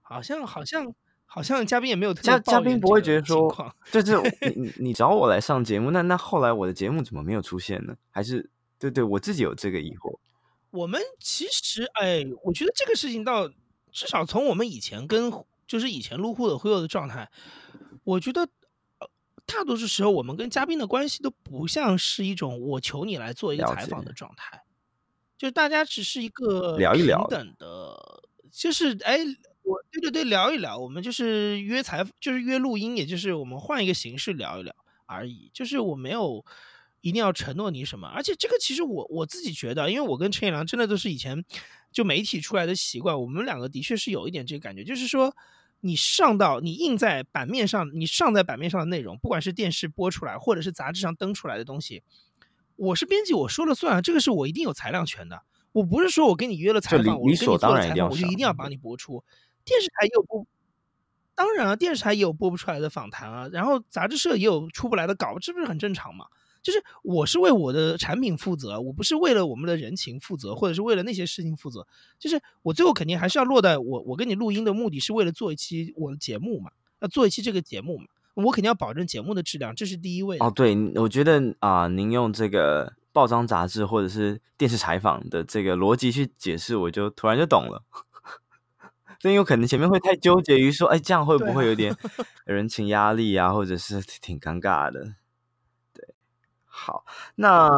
[0.00, 0.94] 好像好像
[1.26, 4.16] 好像嘉宾也没有特别嘉嘉宾不会觉得说，就是
[4.54, 7.96] 你 你找我来上节目，那那后来我的节目怎么没有出现呢？
[8.10, 8.48] 还是
[8.78, 10.18] 对对，我自己有这个疑惑。
[10.70, 13.48] 我们其实哎，我觉得这个事情到
[13.90, 15.32] 至少从我们以前跟
[15.68, 17.30] 就是以前录户的会有的状态，
[18.02, 18.48] 我觉得。
[19.50, 24.62] 大多数时候，我们跟嘉宾的关系都不像是一种我求你来做一个采访的状态，
[25.38, 29.16] 就大家只是一个聊一聊等的，就是哎，
[29.62, 34.76] 我对对对，聊一聊，我们就是约采，就是约录音，也就是我们换一个形式聊一聊
[35.06, 36.44] 而已，就是我没有
[37.00, 41.42] 一定要承诺你什么，而且这个其实我我自己觉得，因为我跟陈彦良真的都是以前
[41.90, 45.34] 就媒体出来的习惯，我们两个的确是有一点这个感觉，就是说。
[45.80, 52.02] 你上到你印在版面上，你上在版面上的内容，不管是电视播出来，或者是杂志上登出来的东西，
[52.76, 55.42] 我是编辑，我说了算啊，这个是我一定有裁量权的。
[55.72, 59.22] 我不是说我跟你约了采访，我跟你做了采访，我就一定要把你播出。
[59.64, 60.46] 电视台也有播，
[61.34, 66.26] 当然啊，电视台也有播不出来的访谈啊，然后杂志社也有出不来的稿，这不是很正常吗？
[66.68, 71.86] 就是我是为我的产品负责，我不是为了我们的人情负责，或者是为了那些事情负责。
[72.18, 78.04] 就是我最后肯定还是要落在我我跟你录音的目的是为了做一期我的节目嘛，要做一期这个节目嘛，
[78.34, 80.36] 我肯定要保证节目的质量，这是第一位。
[80.40, 87.82] 哦，对，我觉得啊、呃，您用这个报章杂志或者是电视采访的这个逻辑去解释，我就突然就懂了。
[89.22, 91.96] 所以有可能前面会太纠结于说，哎，这样会不会有点
[92.44, 95.14] 人情压力啊，或者是挺尴尬的。
[96.78, 97.68] 好，那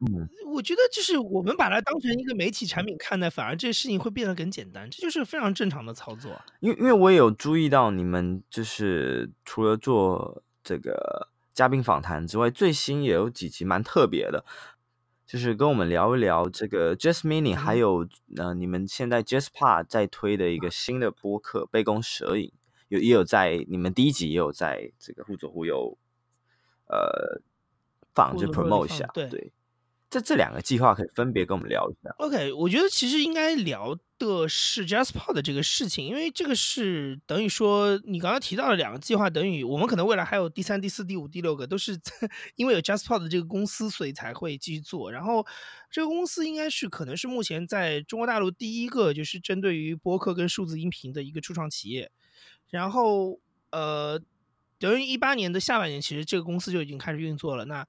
[0.00, 6.40] 嗯，我觉得就是我们把它当成一个媒体产品看待，反而这个事情会变得更简单，这就是非常正常的操作。
[6.60, 14.44] 因为因为我也有注意到你们就是除了做这个嘉宾访谈之外，最新也有几集蛮特别的，
[15.26, 18.04] 就是跟我们聊一聊这个 Jazz Mini，还有、
[18.36, 22.46] 嗯、呃你们现在 JazzPod 在推的一个新的播客《杯弓蛇影》，
[22.88, 25.98] 有也有在你们第一集也有在这个互左互右，
[26.86, 27.42] 呃。
[28.18, 29.52] 放就 promote 一下，对，对，
[30.10, 32.12] 这这两个计划可以分别跟我们聊一下。
[32.18, 41.96] OK，我觉得其实应该聊的是 JazzPod 的这个事情，因为这个是等于说你刚刚提到的两个计划，等于我们可能未来还有第三、第四、第五、第六个，都是
[42.56, 45.12] 因为有 JazzPod 的这个公司，所以才会继续做。
[45.12, 45.46] 然后
[45.92, 52.10] 这个公司应该是可能是目前在中国大陆第一个就是针对于播客跟数字音频的一个初创企业。
[52.70, 53.38] 然后
[53.70, 54.20] 呃，
[54.78, 57.66] 等于一八年的下半年，其实这个公司就已经开始运作了。
[57.66, 57.86] 那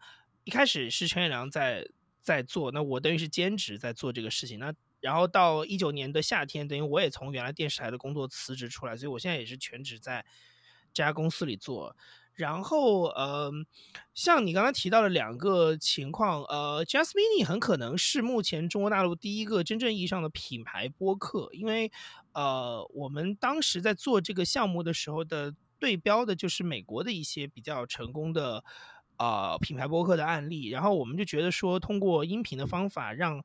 [0.50, 1.88] 一开始是陈彦良在
[2.24, 4.58] 在做，那我等于是兼职在做这个事情。
[4.58, 10.26] 那然后到一九年的夏天，等于我也从原来电视台的工作辞职出来，所以我现在也是全职在
[10.92, 11.96] 这家公司里做。
[12.34, 13.52] 然后，呃，
[14.16, 21.92] 像你刚刚提到的两个情况，呃，Jazz Mini 很可能是目前中国大陆第一个真正意义上的品牌播客，因为
[22.34, 28.64] 呃，我们当时在做这个项目的时候的对标的就是美国的一些比较成功的。
[29.20, 33.44] 呃，品牌播客的案例，然后我们就觉得说，通过音频的方法让，让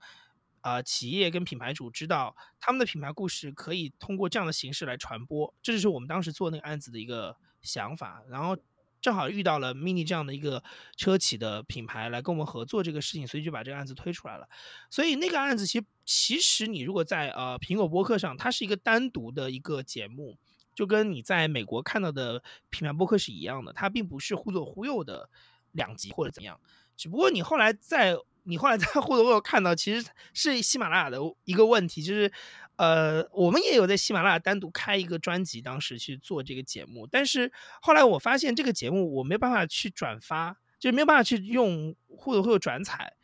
[0.61, 8.23] 呃企业跟品牌主知道他们的品牌故事可以通过这样的形式来传播，这就是我们当时做那个案子的一个想法。
[8.31, 8.57] 然后
[9.01, 10.63] 正好遇到了 Mini 这样的一个
[10.97, 14.49] 车企的品牌来跟我们合作这个事情，所以就把这个案子推出来了。
[14.89, 20.39] 所以那个案子其实其实你如果在呃苹果播客上，它是一个单独的一个节目，
[20.73, 25.29] 就跟你在美国看到的品牌播客是一样的，它并不是忽左忽右的。
[25.75, 26.59] 两集或者怎么样，
[26.97, 32.33] 只不过你后来在你后来在忽左忽右看到，其实是喜马拉雅的一个问题，就是，
[32.77, 43.15] 呃，我们也有在喜马拉雅单独开一个专辑，当时去做这个节目，但是后来我发现这个节目我没有办法去转发，就没有办法去用忽左忽右转采，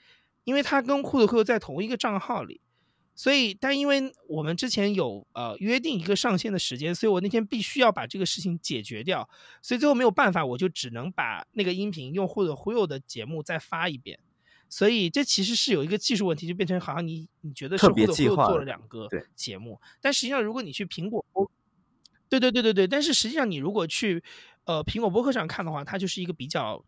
[0.44, 2.60] 因为它跟忽左忽右在同一个账号里。
[3.20, 9.28] 所以，但因为我们之前有呃约定一个上线的时间，所以我那天必须要把这个事情解决掉，
[9.60, 14.18] 所以最后没有办法，我就只能把那个音频用户的忽悠的节目再发一遍。
[14.70, 19.06] 所以这其实是有一个技术问题，就变成好像你你觉得是忽悠做了两个
[19.36, 21.50] 节目，但实际上如果你去苹果播，
[22.30, 24.24] 对对对对对，但是实际上你如果去
[24.64, 26.82] 呃苹果播客上看的话，它就是一个比较。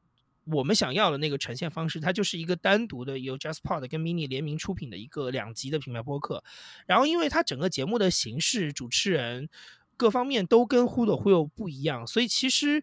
[0.45, 6.43] 我们想要的那个呈现方式，它就是一个单独的由 JazzPod 跟 Mini 联名出品的一个两集的品牌播客。
[6.87, 9.49] 然后，因为它整个节目的形式、主持人
[9.97, 12.83] 各方面都跟忽左忽右不一样，所以其实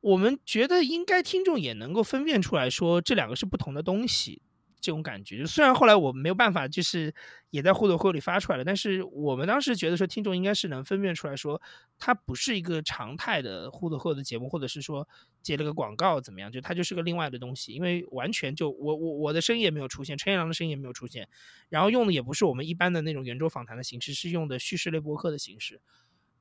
[0.00, 4.42] 我们觉得应该听众也能够分辨出来说这两个是不同的东西。
[4.80, 5.38] 这种感觉。
[5.38, 7.14] 就虽然后来我没有办法，就是
[7.50, 11.60] 也在互动会里发出来了，但是我们当时觉得说，听众应该是能分辨出来说，
[11.98, 15.08] 它不是一个常态的互动会的节目，或者是说
[15.42, 17.72] 接了个广告怎么样，就它就是个另外的东西。
[17.72, 21.28] 因为完全就我我我的声音也没有出现，陈彦良的声音也没有出现，
[21.68, 25.80] 然后用的也不是我们一般的那种圆桌访谈的形式，是用的叙事类播客的形式。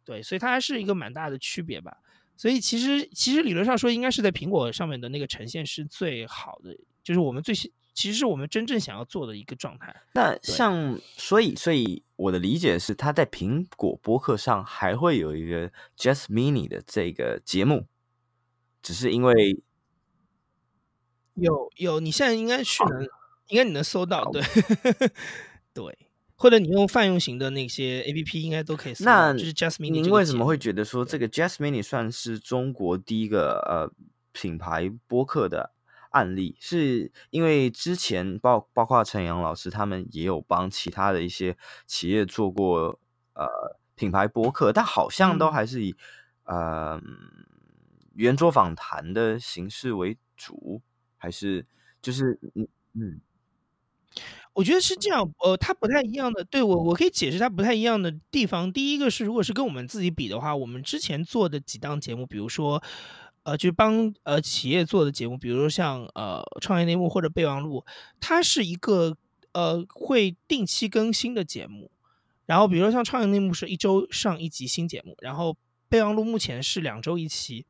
[0.03, 1.97] 对，所以它还是一个蛮大的区别吧。
[2.37, 7.55] 所以其实其实理论上说，应该是在苹果上面的那个呈现是最好的，就是我们最
[7.97, 10.03] 其实是我们真正想要做的一个状态。
[10.13, 17.87] 那像所以所以我的理解是，它在苹果播客上还会有一个 Just Mini 的这个节目，
[18.83, 19.63] 只是因为
[21.33, 23.01] 有有，你现在应该去能，
[23.47, 24.43] 应该你能搜到，对
[25.73, 25.97] 对。
[26.35, 29.05] 或者你用泛用型的那些 A P P 应该都可以搜。
[29.05, 30.03] 那就是 Just Mini。
[30.03, 33.91] 您为什么会觉得说这个 Just Mini 算是中国第一个呃
[34.33, 35.71] 品牌播客的
[36.17, 36.55] 案例？
[36.59, 41.55] 是因为之前包包括陈阳老师他们也有帮其他的一些
[41.85, 42.99] 企业做过
[43.33, 43.47] 呃
[43.95, 45.95] 品牌播客，但好像都还是以、
[46.45, 47.01] 嗯、呃
[48.15, 50.81] 圆桌访谈的形式为主，
[51.17, 51.65] 还是
[52.01, 53.21] 就是嗯嗯。
[54.53, 56.43] 我觉得是这样，呃，它不太一样的。
[56.43, 58.73] 对我，我可以解释它不太一样的地方。
[58.73, 62.81] 第一个是，如果是跟我们自己比的话，我们之前做的几档节目，比如说，
[63.47, 67.85] 呃，就是帮呃企业做的节目，比如说像呃创业内幕或者备忘录，
[68.19, 69.15] 它是一个
[69.53, 71.89] 呃会定期更新的节目。
[72.45, 75.55] 然后，比如说像创业内幕是一周上一集新节目，然后
[75.87, 77.65] 备忘录目前是两周一期。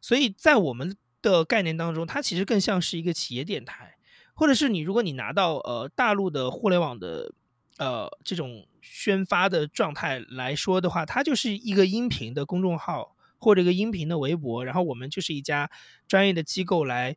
[0.00, 3.94] 所以在我们的概念当中，它其实更像是一个企业电台。
[4.34, 7.32] 或者是你，如果你拿到呃大陆的互联网的
[7.78, 15.68] 呃这种宣发的状态来说的话，它就是一个音频的公众号或者一个音频的微博，然后我们就是一家
[16.06, 17.16] 专业的机构来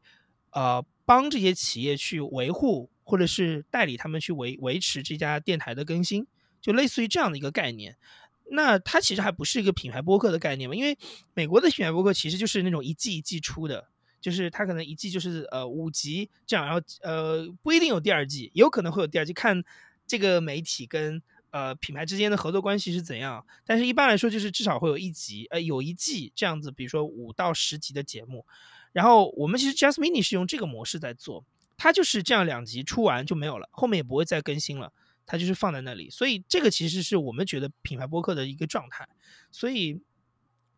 [0.51, 6.26] 呃帮这些企业去维护或者是代理他们去维维持这家电台的更新，
[6.61, 7.97] 就类似于这样的一个概念。
[8.49, 10.97] 那它其实还不是一个品牌播客的概念嘛，因为
[11.34, 13.89] 美国的品牌播客其实就是那种一季一季出的。
[14.21, 19.61] 就是它可能一季就是呃五集这样，然后呃不一定有第二季，有可能会有第二季，看
[20.07, 21.21] 这个媒体跟
[21.53, 23.47] 呃品牌之间的合作关系是怎样。
[23.65, 28.45] 但是一般来说，就是至少会有一集，呃有一季这样子，比如说五到十集的节目。
[28.91, 31.45] 然后我们其实 Just Mini 是用这个模式在做，
[31.77, 34.91] 它就是这样两集出完就没有了，后面也不会再更新了，
[35.25, 36.09] 它就是放在那里。
[36.09, 39.07] 所以这个其实是我们觉得品牌播客的一个状态。
[39.49, 40.01] 所以。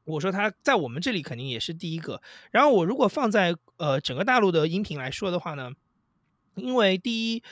[0.07, 2.21] 我说它在我们这里肯定也是第一个。
[2.51, 5.71] 然后我如果放在呃整个大陆的音频来说的话呢，
[6.53, 7.43] 因为第一，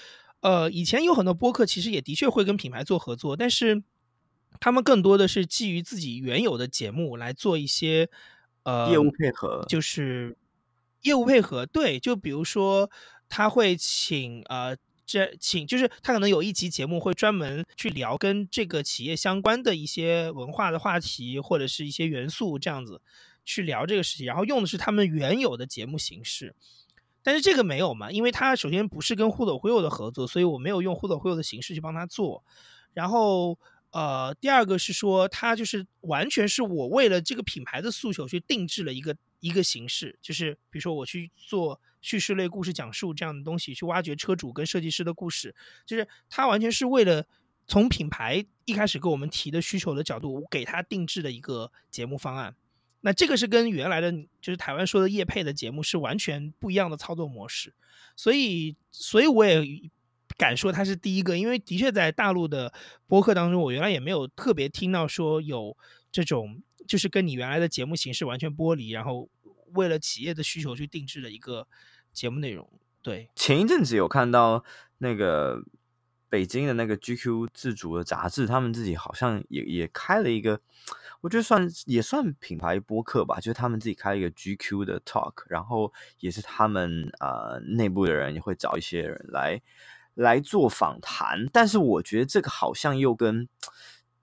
[0.43, 3.81] 呃以前有很多播客其实也的确会跟品牌做合作，但是
[4.59, 8.07] 他们更多的是基于自己原有的节目来做一些
[8.61, 10.37] 呃业务配合，就是
[11.01, 11.65] 业务配合。
[11.65, 12.91] 对，就比如说
[13.27, 14.77] 他会请呃。
[15.05, 23.01] 这请就是他可能有一集节目会专门去聊跟这个企业相关的一些文化的话题或者是一些元素这样子
[23.43, 26.55] 去聊这个事情，然后用的是他们原有的节目形式，
[27.23, 32.43] 但是这个没有嘛，因为他首先不是跟互走会友的合作，所以我没有用互走会友的形式去帮他做。
[32.93, 33.57] 然后
[33.91, 41.79] 呃，第二个是说他就是完全是我为了这个品牌的诉求去定制了一个一个形式，就是比如说我去做。
[42.03, 45.55] 叙事类故事讲述这样的东西，去挖掘车主跟设计师的故事，
[45.85, 47.25] 就是他完全是为了
[47.65, 52.57] 从品牌一开始给我们提的需求的角度，给他定制的一个节目方案。
[53.05, 57.73] 那这个是跟原来的，就是台湾说的业配的节目是完全不一样的操作模式。
[58.15, 59.63] 所以，所以我也
[60.37, 62.73] 敢说它是第一个，因为的确在大陆的
[63.05, 65.77] 播客当中，我原来也没有特别听到说有
[66.11, 69.29] 这种，就是跟你原来的节目形式完全剥离，然后
[69.73, 71.67] 为了企业的需求去定制的一个。
[72.13, 72.69] 节目内容
[73.01, 74.63] 对，前一阵子有看到
[74.99, 75.63] 那个
[76.29, 80.61] 北京的那个 GQ 自主的杂志，他们自己好像也也开了一个，
[81.23, 89.61] 我觉得算也算品牌播客吧，就是他们自己开一个 GQ 的 Talk，然后也是他们啊、呃、内部的人也会找一些人来
[90.15, 93.47] 来做访谈，但是我觉得这个好像又跟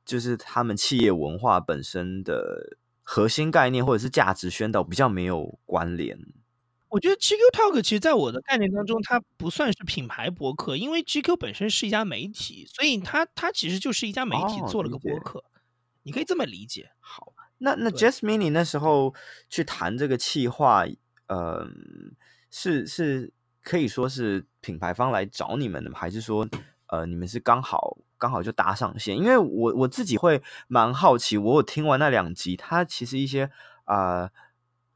[0.04, 6.18] 就是他们企业文化本身的核心概念或者是价值宣导比较没有关联。
[6.90, 15.44] 我觉得 GQ Talk 其实，在我的概念当中，它不算是品牌播客，因为 GQ 本身是一家媒体，所以它它其实就是一家媒体做了个播客，哦、
[16.10, 16.90] 你可以这么理解。
[16.98, 19.14] 好，那那 Just Mini 那时候
[19.48, 20.84] 去谈这个企划，
[21.28, 21.64] 呃，
[22.50, 23.32] 是是
[23.62, 25.98] 可以说是品牌方来找你们的吗？
[26.00, 26.48] 还是说，
[26.88, 29.16] 呃，你们是刚好刚好就搭上线？
[29.16, 33.50] 因为我我自己会蛮好奇，我有听完那两集，它其实一些
[33.84, 34.22] 啊。
[34.22, 34.30] 呃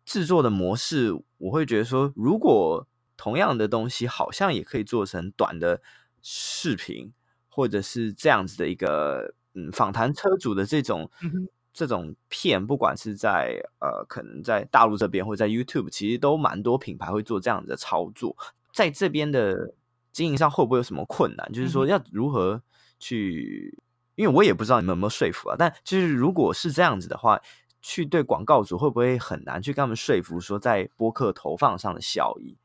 [0.06, 2.86] 制作的模式，我会觉得说，如果
[3.16, 5.80] 同样的东西好像也可以做成短的
[6.20, 7.14] 视频，
[7.48, 18.36] 或者是这样子的一个嗯访谈车主的这种、嗯、这种片，不管是在呃可能在大陆这边或者在 YouTube，其实都蛮多品牌会做这样的操作，
[18.72, 19.74] 在这边的
[20.12, 21.50] 经营上会不会有什么困难？
[21.52, 22.62] 就是说要如何
[22.98, 23.78] 去？
[24.16, 27.40] 因为我也不知道你们有没有说服啊，但就是如果是这样子的话，
[27.82, 32.56] 去对广告主会不会很难去跟他们说服说在播客投放上的效益？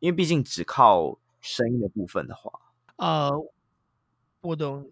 [0.00, 2.52] 因为毕竟只靠声音的部分的话，
[2.96, 3.30] 呃，
[4.42, 4.90] 我懂，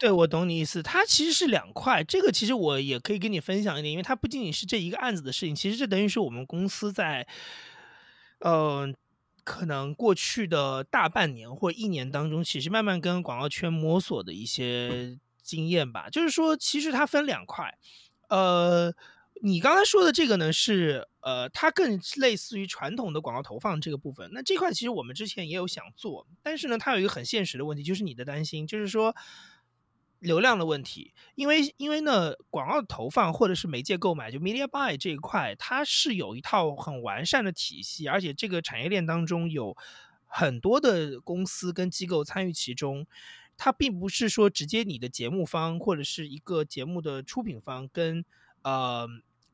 [0.00, 0.82] 对，我懂你意思。
[0.82, 7.26] 它其实是两块，这个其实我也可以跟你分享一点，因为它不仅仅是这一个案子的事情，其实这等于是我们公司在，
[8.38, 8.90] 呃，
[9.44, 16.08] 可能过去的大半年或一年当中，其实慢慢跟广告圈摸索的一些经验吧。
[16.08, 17.76] 就是说，其实它分两块，
[18.30, 18.94] 呃。
[19.42, 24.28] 你刚才说的这个呢，是呃，它更类似于传统的广告投放这个部分。
[24.34, 29.16] 那这块其实我们之前也有想做，但是呢，它有一个很现实的问题，就是你的担心，就是说
[30.20, 31.12] 流量的问题。
[31.34, 39.76] 因为因为呢，广告投放或者是媒介购买，就 media buy 这一块，它是有一套很完善的体系，而且这个产业链当中有
[40.26, 43.06] 很多的公司跟机构参与其中。
[43.56, 48.24] 它并不是说直接你的节目方或者是一个节目的出品方跟
[48.62, 49.08] 呃。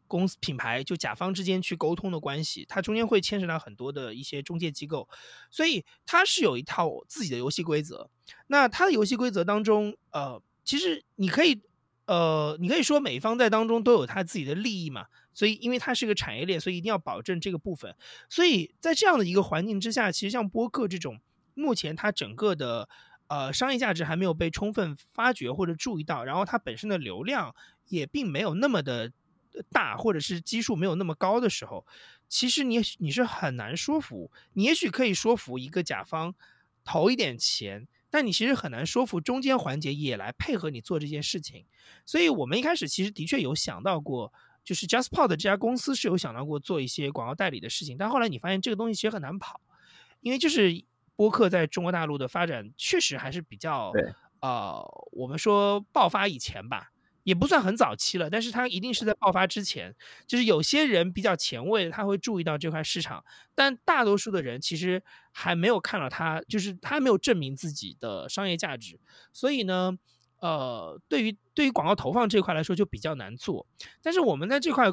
[0.09, 5.09] 公司品牌就甲方之间去沟通的关系，它中间会牵扯到很多的一些中介机构，
[5.51, 8.09] 所以它是有一套自己的游戏规则。
[8.47, 11.63] 那它的游戏规则当中，呃，其实你可以，
[12.05, 15.07] 呃，你可以说每方在当中都有他自己的利益嘛。
[15.33, 17.95] 所以，因为它是个产业链，所以一定要保证这个部分。
[18.29, 21.19] 所以在这样的一个环境之下，其实像播客这种，
[21.55, 22.89] 目前它整个的
[23.29, 27.55] 呃商业价值还没有被充分发掘或者注意到，然后它本身的流量
[27.89, 29.13] 也并没有那么的。
[29.71, 31.87] 大或者是基数没有那么高的时候，
[32.29, 36.35] 其实你你是很难说服，你也许可以说服一个甲方
[36.85, 41.67] 投一点钱，但你其实很难说服中间环节也来配合你做这件事情。
[42.07, 44.33] 所以我们一开始其实的确有想到过，
[44.65, 49.61] 就是 JustPod 这家公司是有想到过做一些广告代理的事情，但后来你发现这个东西其实很难跑，
[50.23, 50.83] 因为就是
[51.15, 53.93] 播客在中国大陆的发展确实还是比较，
[54.41, 56.91] 呃，我们说爆发以前吧。
[57.27, 59.93] 也不算很早期了，但是它一定是在爆发之前，
[60.29, 65.03] 就是有些人比较前卫，他会注意到这块市场，但大多数的人其实
[65.33, 69.01] 还没有看到它，就是他没有证明自己的商业价值，
[69.33, 69.99] 所以呢，
[70.39, 73.67] 呃，对于对于广告投放这块来说就比较难做，
[74.01, 74.93] 但是我们在这块。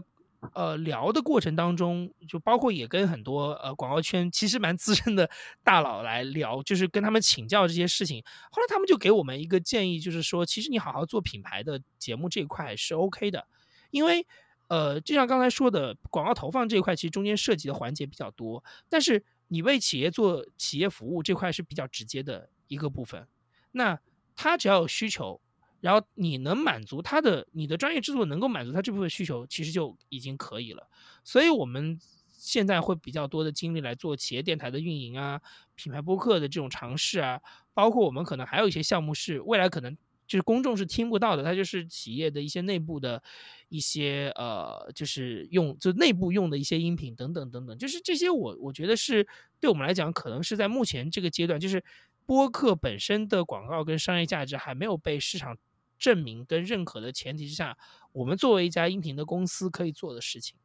[0.53, 5.29] 呃，聊的过程当中，就包括也跟很多呃广告圈其实蛮资深的
[5.63, 8.23] 大佬来聊，就是跟他们请教这些事情。
[8.51, 13.47] 后来他们就给我们一个建议，就是说，其实你好好做品牌的节目这一块是 OK 的，
[13.89, 14.27] 因为
[14.67, 23.27] 呃，就像刚才说的，广告投放这一块其实中间涉及的环节比较多，但是你为企业做企业服务这块是比较直接的一个部分。
[23.71, 23.99] 那
[24.35, 25.39] 他只要有需求。
[25.83, 30.87] 然后你能满足他的，你的专业制作能够满足他这部分需求，其实就已经可以了。
[31.25, 31.99] 所以我们
[32.31, 35.41] 现在会比较多的精力来做企业电台的运营啊，
[35.75, 37.41] 品牌播客的这种尝试啊，
[37.73, 39.93] 包括我们可能还有一些项目是未来可能
[40.25, 43.21] 就是公众是听不到的，它就是企业的一些内部的
[43.67, 49.27] 一些呃，就是用就内部用的一些音频等等等等，就是这些我我觉得是
[49.59, 51.83] 对我们来讲，可能是在目前这个阶段，就是
[52.25, 55.57] 播客本身的广告跟商业价值还没有被市场。
[56.03, 57.77] 证明跟认可的前提之下，
[58.11, 60.57] 我们作为一家音频的公司可以做的事情。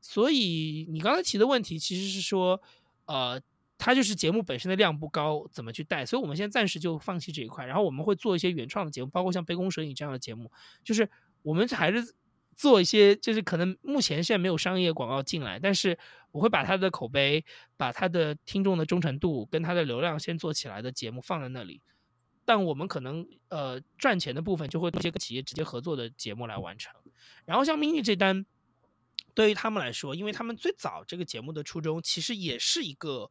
[0.00, 2.62] 所以你刚才提的问题其实是说，
[3.06, 3.42] 呃，
[3.76, 6.06] 它就是节目本身的量不高，怎么去带？
[6.06, 10.48] 所以我们现在暂时就放弃这一块，然后我们会做一些原创的节目，包括像《杯弓蛇影》这样的节目，
[10.84, 11.10] 就是
[11.42, 12.14] 我们还是
[12.54, 15.98] 做一些，就是可能目前现在没有商业广告进来，但是
[16.30, 17.44] 我会把它的口碑、
[17.76, 21.82] 把它的听众的忠诚度跟它的流量先做起来的节目放在那里。
[22.48, 26.94] 但我们可能呃赚钱的部分就会做一些跟企业直接合作的节目来完成，
[27.44, 28.46] 然后像 Mini 这单，
[29.34, 33.30] 对于他们来说，因为他们最早这个节目的初衷其实也是一个，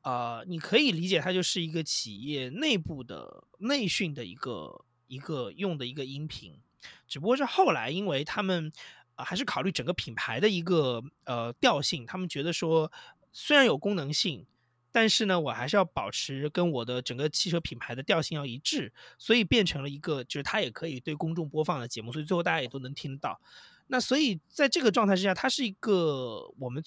[0.00, 6.58] 呃，你可以理解它就是一个企业内部的内训的一个一个用的一个音频，
[7.06, 8.72] 只不过是后来因为他们
[9.16, 12.90] 呃还是考虑整个品牌的一个呃调性，他们觉得说
[13.32, 14.46] 虽然有功能性。
[14.92, 23.40] 但是呢，我还是要保持跟我的整个汽车品牌的调性要一致，所以变成了一个就是它也可以对公众播放的节目，所以最后大家也都能听得到。
[23.86, 26.82] 那所以在这个状态之下，它是一个我们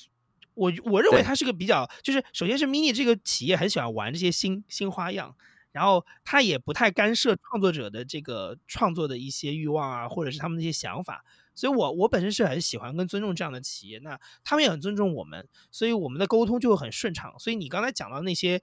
[0.53, 5.35] 我我认为它是个比较，就是首先是 Mini 这个企业很喜欢玩这些新新花样，
[5.71, 11.25] 然后他也不太干涉创作者的这个创作的一些欲望啊，或者是他们的一些想法。
[11.55, 17.33] 所以我我本身是很喜欢跟尊重这样的企业，那他们也很尊重我们，所以我们的沟通就会很顺畅。
[17.39, 18.61] 所以你刚才讲到那些，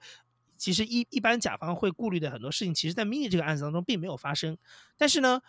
[0.57, 4.57] 其实一一般甲方会顾虑的很多事情，其实在 Mini 这个案子当中并没有发生。
[4.97, 5.41] 但是呢，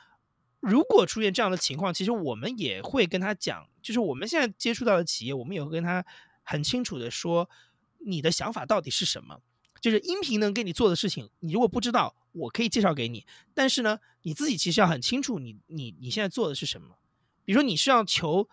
[0.60, 6.04] 如果出现这样的情况，其实我们也会跟他讲，就是我们现在接触到的企业，我们也会跟他
[6.42, 7.50] 很清楚的说，
[8.06, 9.42] 你的想法到底是什么？
[9.80, 13.26] 就是音频能给你做的事情，你如果不知道，我可以介绍给你。
[13.52, 16.96] 但是呢，你自己其实要很清楚你，你你现在做的是什么。
[17.44, 18.48] 比如说，你是要求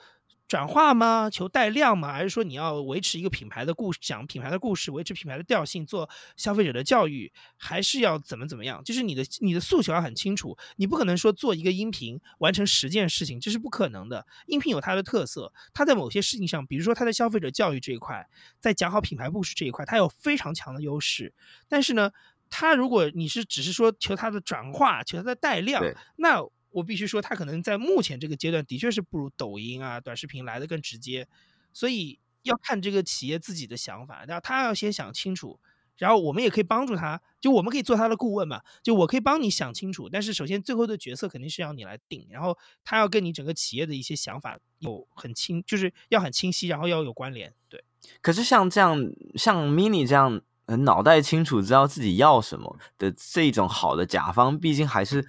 [0.47, 1.29] 转化吗？
[1.29, 2.11] 求带量吗？
[2.11, 8.83] 还是说你要维持一个品牌的故事，讲品牌的故事，维持品牌的调性，做消费者的教育，还是要怎么怎么样？
[8.83, 14.25] 就是你的你的诉求要很清楚，你不可能说做一个音频完成十件事情，这是不可能的。
[14.47, 18.27] 音频有它的特色，它在某些事情上，比如说它在消费者教育这一块，
[18.59, 21.31] 在讲好品牌故事这一块，它有非常强的优势。
[21.67, 22.09] 但是呢，
[22.49, 25.83] 它如果你是只是说求它的转化，求它的带量，
[26.15, 26.43] 那。
[26.72, 31.28] 我必须说，他可能在目前这个阶段的确是不如抖音啊、短视频来的更直接，
[31.74, 35.59] 所以要看这个企业自己的想法，然后他要先想清楚，
[35.97, 47.53] 然后我们也可以帮助他，就我们可以做他的顾问嘛，就我可以帮你想清楚，但是首先最后的决策肯定是要你来定，然后他要跟你整个企业的一些想法有很清，就是要很清晰，然后要有关联。
[47.67, 47.84] 对，
[48.22, 48.97] 可是像这样，
[49.36, 50.41] 像 Mini 这样，
[50.86, 55.28] 脑袋清楚，知道自己要什么的这种好的甲方，毕竟还是。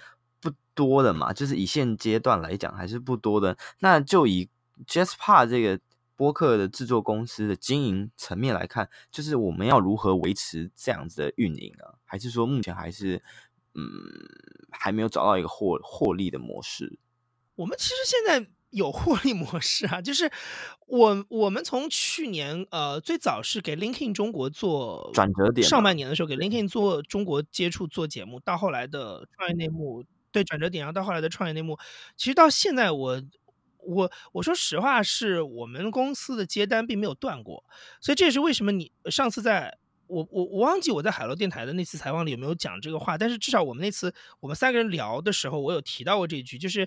[0.81, 3.55] 多的嘛，就是以现阶段来讲还是不多的。
[3.79, 4.49] 那就以
[4.87, 5.79] Jasper 这个
[6.15, 11.93] 播客的制作公司的经营层面来看，就是我们要如何维持这样子的运营啊？
[12.03, 13.21] 还是说目前还是
[13.75, 13.83] 嗯
[14.71, 16.97] 还没有找到一个获获利的模式？
[17.55, 20.31] 我们其实现在有获利模式啊，就是
[20.87, 30.03] 我我们从去年呃最早是给 LinkedIn 中国做转折点，上半年的时候给 LinkedIn 做中国接触做节目，到后来的创业内幕。
[30.31, 31.77] 对，转折点，然后到后来的创业内幕，
[32.15, 33.21] 其实到现在我
[33.79, 37.63] 我我说实话，是我们公司的接单并没有断过，
[37.99, 39.77] 所以这也是为什么你上次在
[40.07, 46.81] 我我我忘记我在海螺电台的那次采访里有没有讲这个话，但是至少我们那次我们三个人聊的时候，我有提到过这一句，就是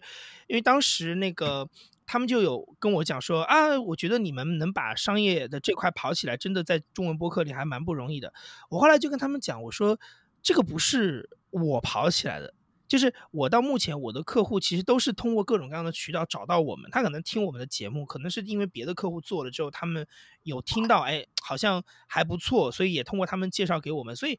[0.47, 1.69] 因为当时那个
[2.07, 8.33] 他们就有跟我讲说啊，我觉得你们能把商业的这块跑起来，真的在中文播客里还蛮不容易的。
[8.69, 9.99] 我后来就跟他们讲，我说
[10.43, 12.55] 这个不是我跑起来的。
[12.87, 16.91] 就是我到目前，我的客户其实都是通过各种各样的渠道找到我们。
[16.91, 20.07] 他可能听我们的节目，可能是因为别的客户做了之后，他们
[20.43, 24.15] 有听到，哎，好像还不错，所以也通过他们介绍给我们。
[24.15, 24.39] 所以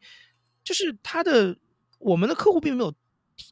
[0.63, 1.57] 就是他的
[1.97, 2.93] 我们的客户并没有，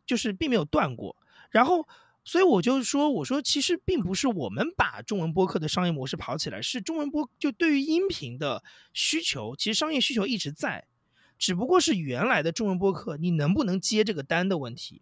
[0.05, 1.15] 就是并没有断过。
[1.49, 1.87] 然后，
[2.23, 8.63] 所以我就说，我说其实并不是我们把中文播客的商业模式跑起来，是中文播就对于音频的
[8.93, 10.85] 需求，其实商业需求一直在。
[11.43, 15.01] 只不过是原来的中文播客，你能不能接这个单的问题。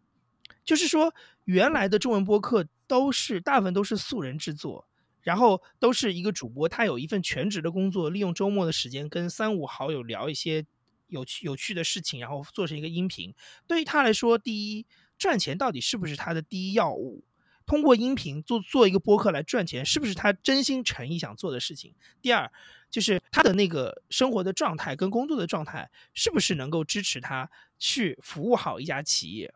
[0.65, 1.13] 就是说，
[1.43, 4.87] 原来的中文播客都是大部分都是素人制作，
[5.21, 10.65] 然后都是一个主播，他有一份全职的工作，利用周末的时间跟三五好友聊一些
[11.09, 13.35] 有趣有趣的事情，然后做成一个音频。
[13.67, 14.87] 对于他来说，第一，
[15.19, 17.23] 赚钱到底是不是他的第一要务？
[17.67, 21.93] 通过音频做做一个播客来赚钱，是不是他真心诚意想做的事情？
[22.19, 22.51] 第二，
[22.91, 29.51] 就是他的那个生活的状态跟工作的状态，是不是能够支持他去服务好一家企业？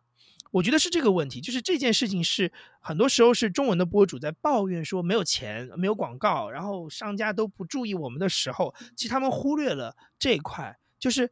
[0.52, 1.42] 我觉得是这个问题。
[1.42, 10.80] 就是这件事情是很多时候是中文的博主在抱怨说没有钱、没有广告，然后商家都不注意我们的时候，其实他们忽略了这一块。
[10.98, 11.30] 就是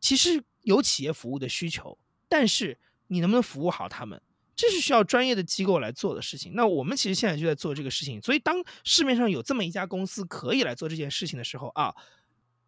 [0.00, 1.96] 其实有企业服务的需求，
[2.28, 2.76] 但是
[3.06, 4.20] 你能不能服务好他们？
[4.60, 6.52] 这是需要专业的机构来做的事情。
[6.54, 8.20] 那我们其实现在就在做这个事情。
[8.20, 11.94] 所以，当市面上有这么一家公司可以来做这件事情的时候啊，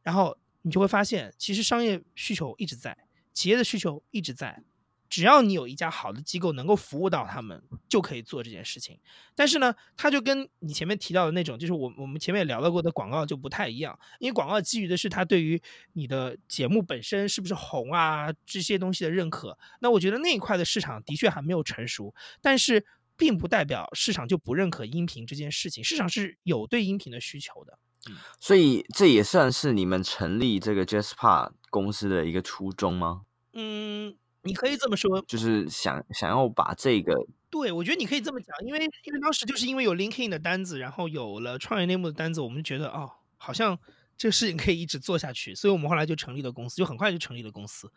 [0.03, 2.97] 然后你就会发现，其实商业需求一直在，
[3.35, 4.63] 企业的需求一直在。
[5.13, 8.99] 只要你有一家好的机构能够服务到他们，就可以做这件事情。
[9.35, 15.61] 但是呢，它就跟你前面提到的那种，就是我我们前面也聊到过的广告就不太一样，因为广告基于的是它对于
[15.93, 19.59] 你的节目本身是不是红啊这些东西的认可。
[19.81, 22.83] 那我觉得那一块的市场的确还没有成熟，但是
[23.15, 27.79] 并不代表市场就不认可音频这件事情，市场是有对音频的需求的。
[28.09, 33.27] 嗯，所以这也算是你们成立这个 Jasper 公司的一个初衷吗？
[33.53, 34.17] 嗯。
[34.45, 37.15] 你可以这么说，就是想想要把这个，
[37.49, 43.79] 对，我觉得你可以这么讲，因为因为当时就是因为有 LinkedIn 的单子，然后有了创业内幕的单子，我们就觉得哦，好像
[44.17, 47.93] 这个事情可以一直做下去，所以我们后来就成立了公司，就很快就成立了公司，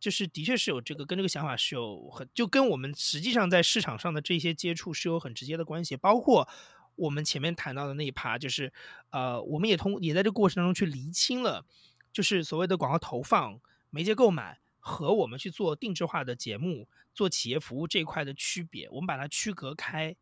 [0.00, 6.48] 就是的确是有这个跟这个想法是有很，就跟我们实际上在市场上的这些接触是有很直接的关系，包括
[6.96, 8.72] 我们前面谈到的那一趴，就是
[9.10, 11.66] 呃，我们也通也在这个过程当中去厘清了，
[12.10, 13.60] 就是所谓的广告投放、
[13.90, 14.60] 媒介购买。
[14.86, 20.14] 和我们去做定制化的节目、做企业服务这一块的区别，我们把它区隔开，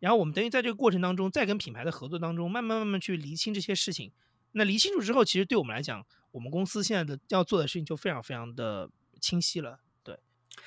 [0.00, 4.12] 然后我们等于在这个过程当中，再跟品牌的合作当中，慢慢慢慢去厘清这些事情。
[4.52, 9.80] 那厘清楚之后，其实对我们来讲，我们公司现在的要做的事情就非常非常的清晰了。
[10.04, 10.20] 对，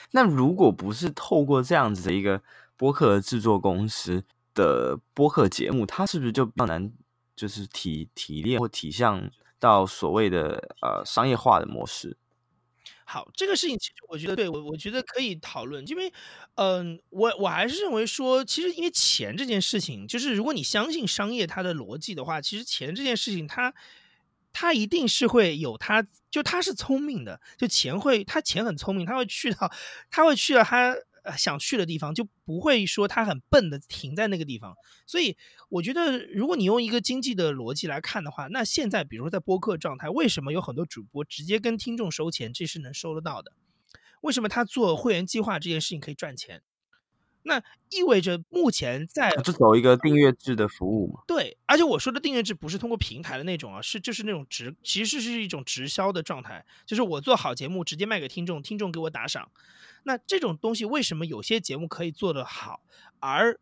[0.09, 2.41] 那如果不是透过这样子的一个
[2.75, 4.25] 播客制作公司
[4.55, 6.91] 的播客节目，它是不是就比较难，
[7.35, 12.17] 就是提提炼或体现到所谓的呃商业化的模式？
[13.05, 16.11] 好，这个事情其实我觉得对我，我觉得可以讨论，因为，
[16.55, 23.73] 嗯、我我还是认为说，其实因为钱这件事情，就是如果你相信商业它的逻辑的话，其实钱这件事情它，
[24.51, 29.71] 它一定是会有它，就它是聪明的，就钱会，它钱很聪明，它会去到，
[30.09, 30.95] 它会去到它
[31.37, 34.75] 想去的地方就不会说他很笨的停在那个地方，
[35.07, 35.35] 所以
[35.69, 43.53] 我觉得如果你用一个经济的逻辑来看的话，那现在比如说在播客状态，为什么有很多主播直接跟听众收钱，这是能收得到的？
[44.21, 46.61] 为什么他做会员计划这件事情可以赚钱？
[47.47, 51.21] 那意味着目前在就走一个订阅制的服务嘛？
[51.27, 59.51] 对，而且我说的订阅制不是通过平台的那种啊，是就是那种直，其实是一种直销的状态，就是我做好节目直接卖给听众，听众给我打赏。
[60.03, 62.81] 那这种东西为什么有些节目可以做得好，
[63.19, 63.59] 而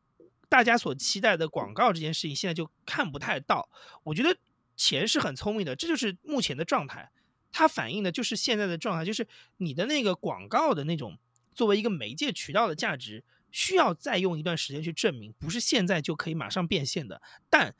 [0.48, 3.68] 大家所期待的广告这件事情现在就看不太到？
[4.04, 4.38] 我觉得
[4.78, 7.12] 钱是很聪明的，这就是目前的状态，
[7.52, 9.28] 它反映的就是现在的状态，就是
[9.58, 11.18] 你的那个广告的那种
[11.54, 13.24] 作为一个媒介渠道的价值，
[13.54, 17.22] 需要再用一段时间去证明，不是现在就可以马上变现的。
[17.50, 17.74] 但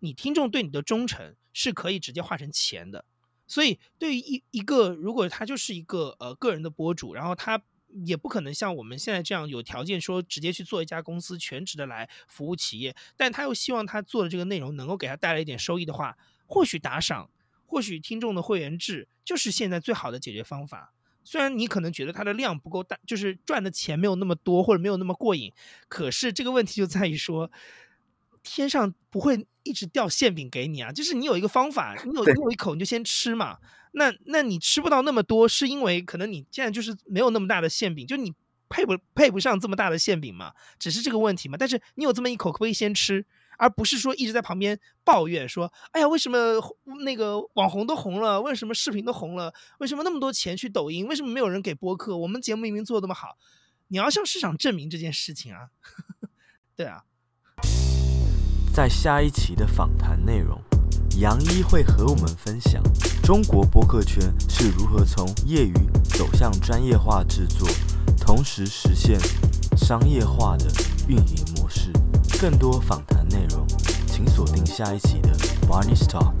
[0.00, 3.06] 你听众对你的忠诚是可以直接化成钱的，
[3.46, 7.62] 所以对于一一个如果他就是一个呃个人的博主，然后他。
[8.04, 16.16] 也不可能像我们现在这样有条件说直接去做一家公司全职的来服务企业，但他又希望他做的这个内容能够给他带来一点收益的话，
[16.46, 17.28] 或许打赏，
[17.66, 20.92] 或许听众的会员制就是现在最好的解决方法。
[21.30, 25.52] 虽然你可能觉得它的量不够大，就是赚的钱没有那么多或者没有那么过瘾，
[25.86, 27.48] 可是这个问题就在于说，
[28.42, 33.58] 天上不会一直掉馅饼给你啊，就是你有一个方法，你有你有一口你就先吃嘛。
[33.92, 38.34] 那那你吃不到那么多，是因为可能你现在就是没有那么大的馅饼，就你
[38.68, 40.52] 配不配不上这么大的馅饼嘛？
[40.80, 41.56] 只是这个问题嘛。
[41.56, 43.24] 但是你有这么一口，可不可以先吃，
[43.60, 46.38] 而不是说一直在旁边抱怨说：“哎呀，为什么
[47.04, 48.40] 那个网红都红了？
[48.40, 49.52] 为什么视频都红了？
[49.80, 51.06] 为什么那么多钱去抖音？
[51.06, 52.16] 为什么没有人给播客？
[52.16, 53.36] 我们节目明明做得那么好，
[53.88, 55.68] 你要向市场证明这件事情啊！”
[56.74, 57.04] 对啊，
[58.74, 60.58] 在下一期的访谈内容。
[61.18, 62.82] 杨一会和我们分享
[63.22, 65.74] 中国播客圈是如何从业余
[66.16, 67.68] 走向专业化制作，
[68.18, 69.20] 同时实现
[69.76, 70.64] 商业化的
[71.08, 71.92] 运营模式。
[72.40, 73.66] 更多访谈内容，
[74.06, 75.28] 请锁定下一期的
[75.68, 76.32] Barney's Talk。